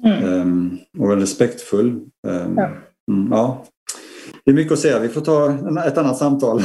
[0.04, 0.24] Mm.
[0.24, 1.90] Um, och en respektfull.
[2.26, 2.70] Um, ja.
[3.12, 3.64] Mm, ja.
[4.44, 4.98] Det är mycket att säga.
[4.98, 5.52] Vi får ta
[5.86, 6.62] ett annat samtal.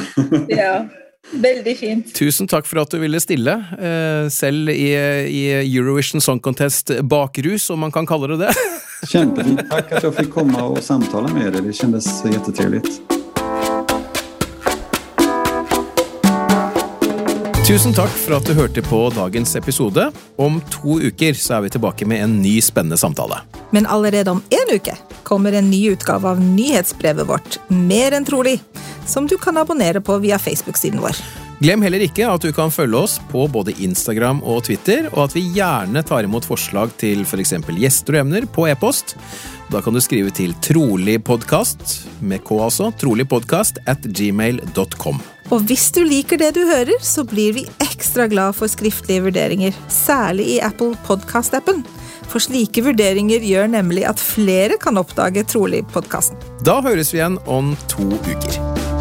[0.47, 0.85] Ja.
[1.31, 2.15] Väldigt fint.
[2.15, 4.93] Tusen tack för att du ville stille, eh, selv i,
[5.29, 8.53] i Eurovision Song Contest bakrus, om man kan kalla det det.
[9.07, 9.69] Kämpefint.
[9.69, 11.61] Tack att jag fick komma och samtala med dig.
[11.61, 13.14] Det kändes jättetrevligt.
[17.65, 20.03] Tusen takk for at du hørte på dagens episode.
[20.37, 23.39] Om to uker så er vi tilbake med en ny spennende samtale.
[23.73, 24.93] Men allerede om en uke
[25.25, 28.59] kommer en ny utgave av nyhetsbrevet vårt, Mer enn trolig,
[29.09, 31.17] som du kan abonnere på via Facebook-siden vår.
[31.57, 35.33] Glem heller ikke at du kan følge oss på både Instagram og Twitter, og at
[35.33, 37.57] vi gjerne tar imot forslag til f.eks.
[37.65, 39.17] For gjester og emner på e-post.
[39.73, 45.23] Da kan du skrive til troligpodkast, med K altså, troligpodkast at gmail.com.
[45.53, 49.75] Og hvis du liker det du hører, så blir vi ekstra glad for skriftlige vurderinger,
[49.93, 51.83] særlig i Apple Podcast-appen.
[52.25, 56.41] For slike vurderinger gjør nemlig at flere kan oppdage Trolig-podkasten.
[56.65, 58.94] Da høres vi igjen om to uker.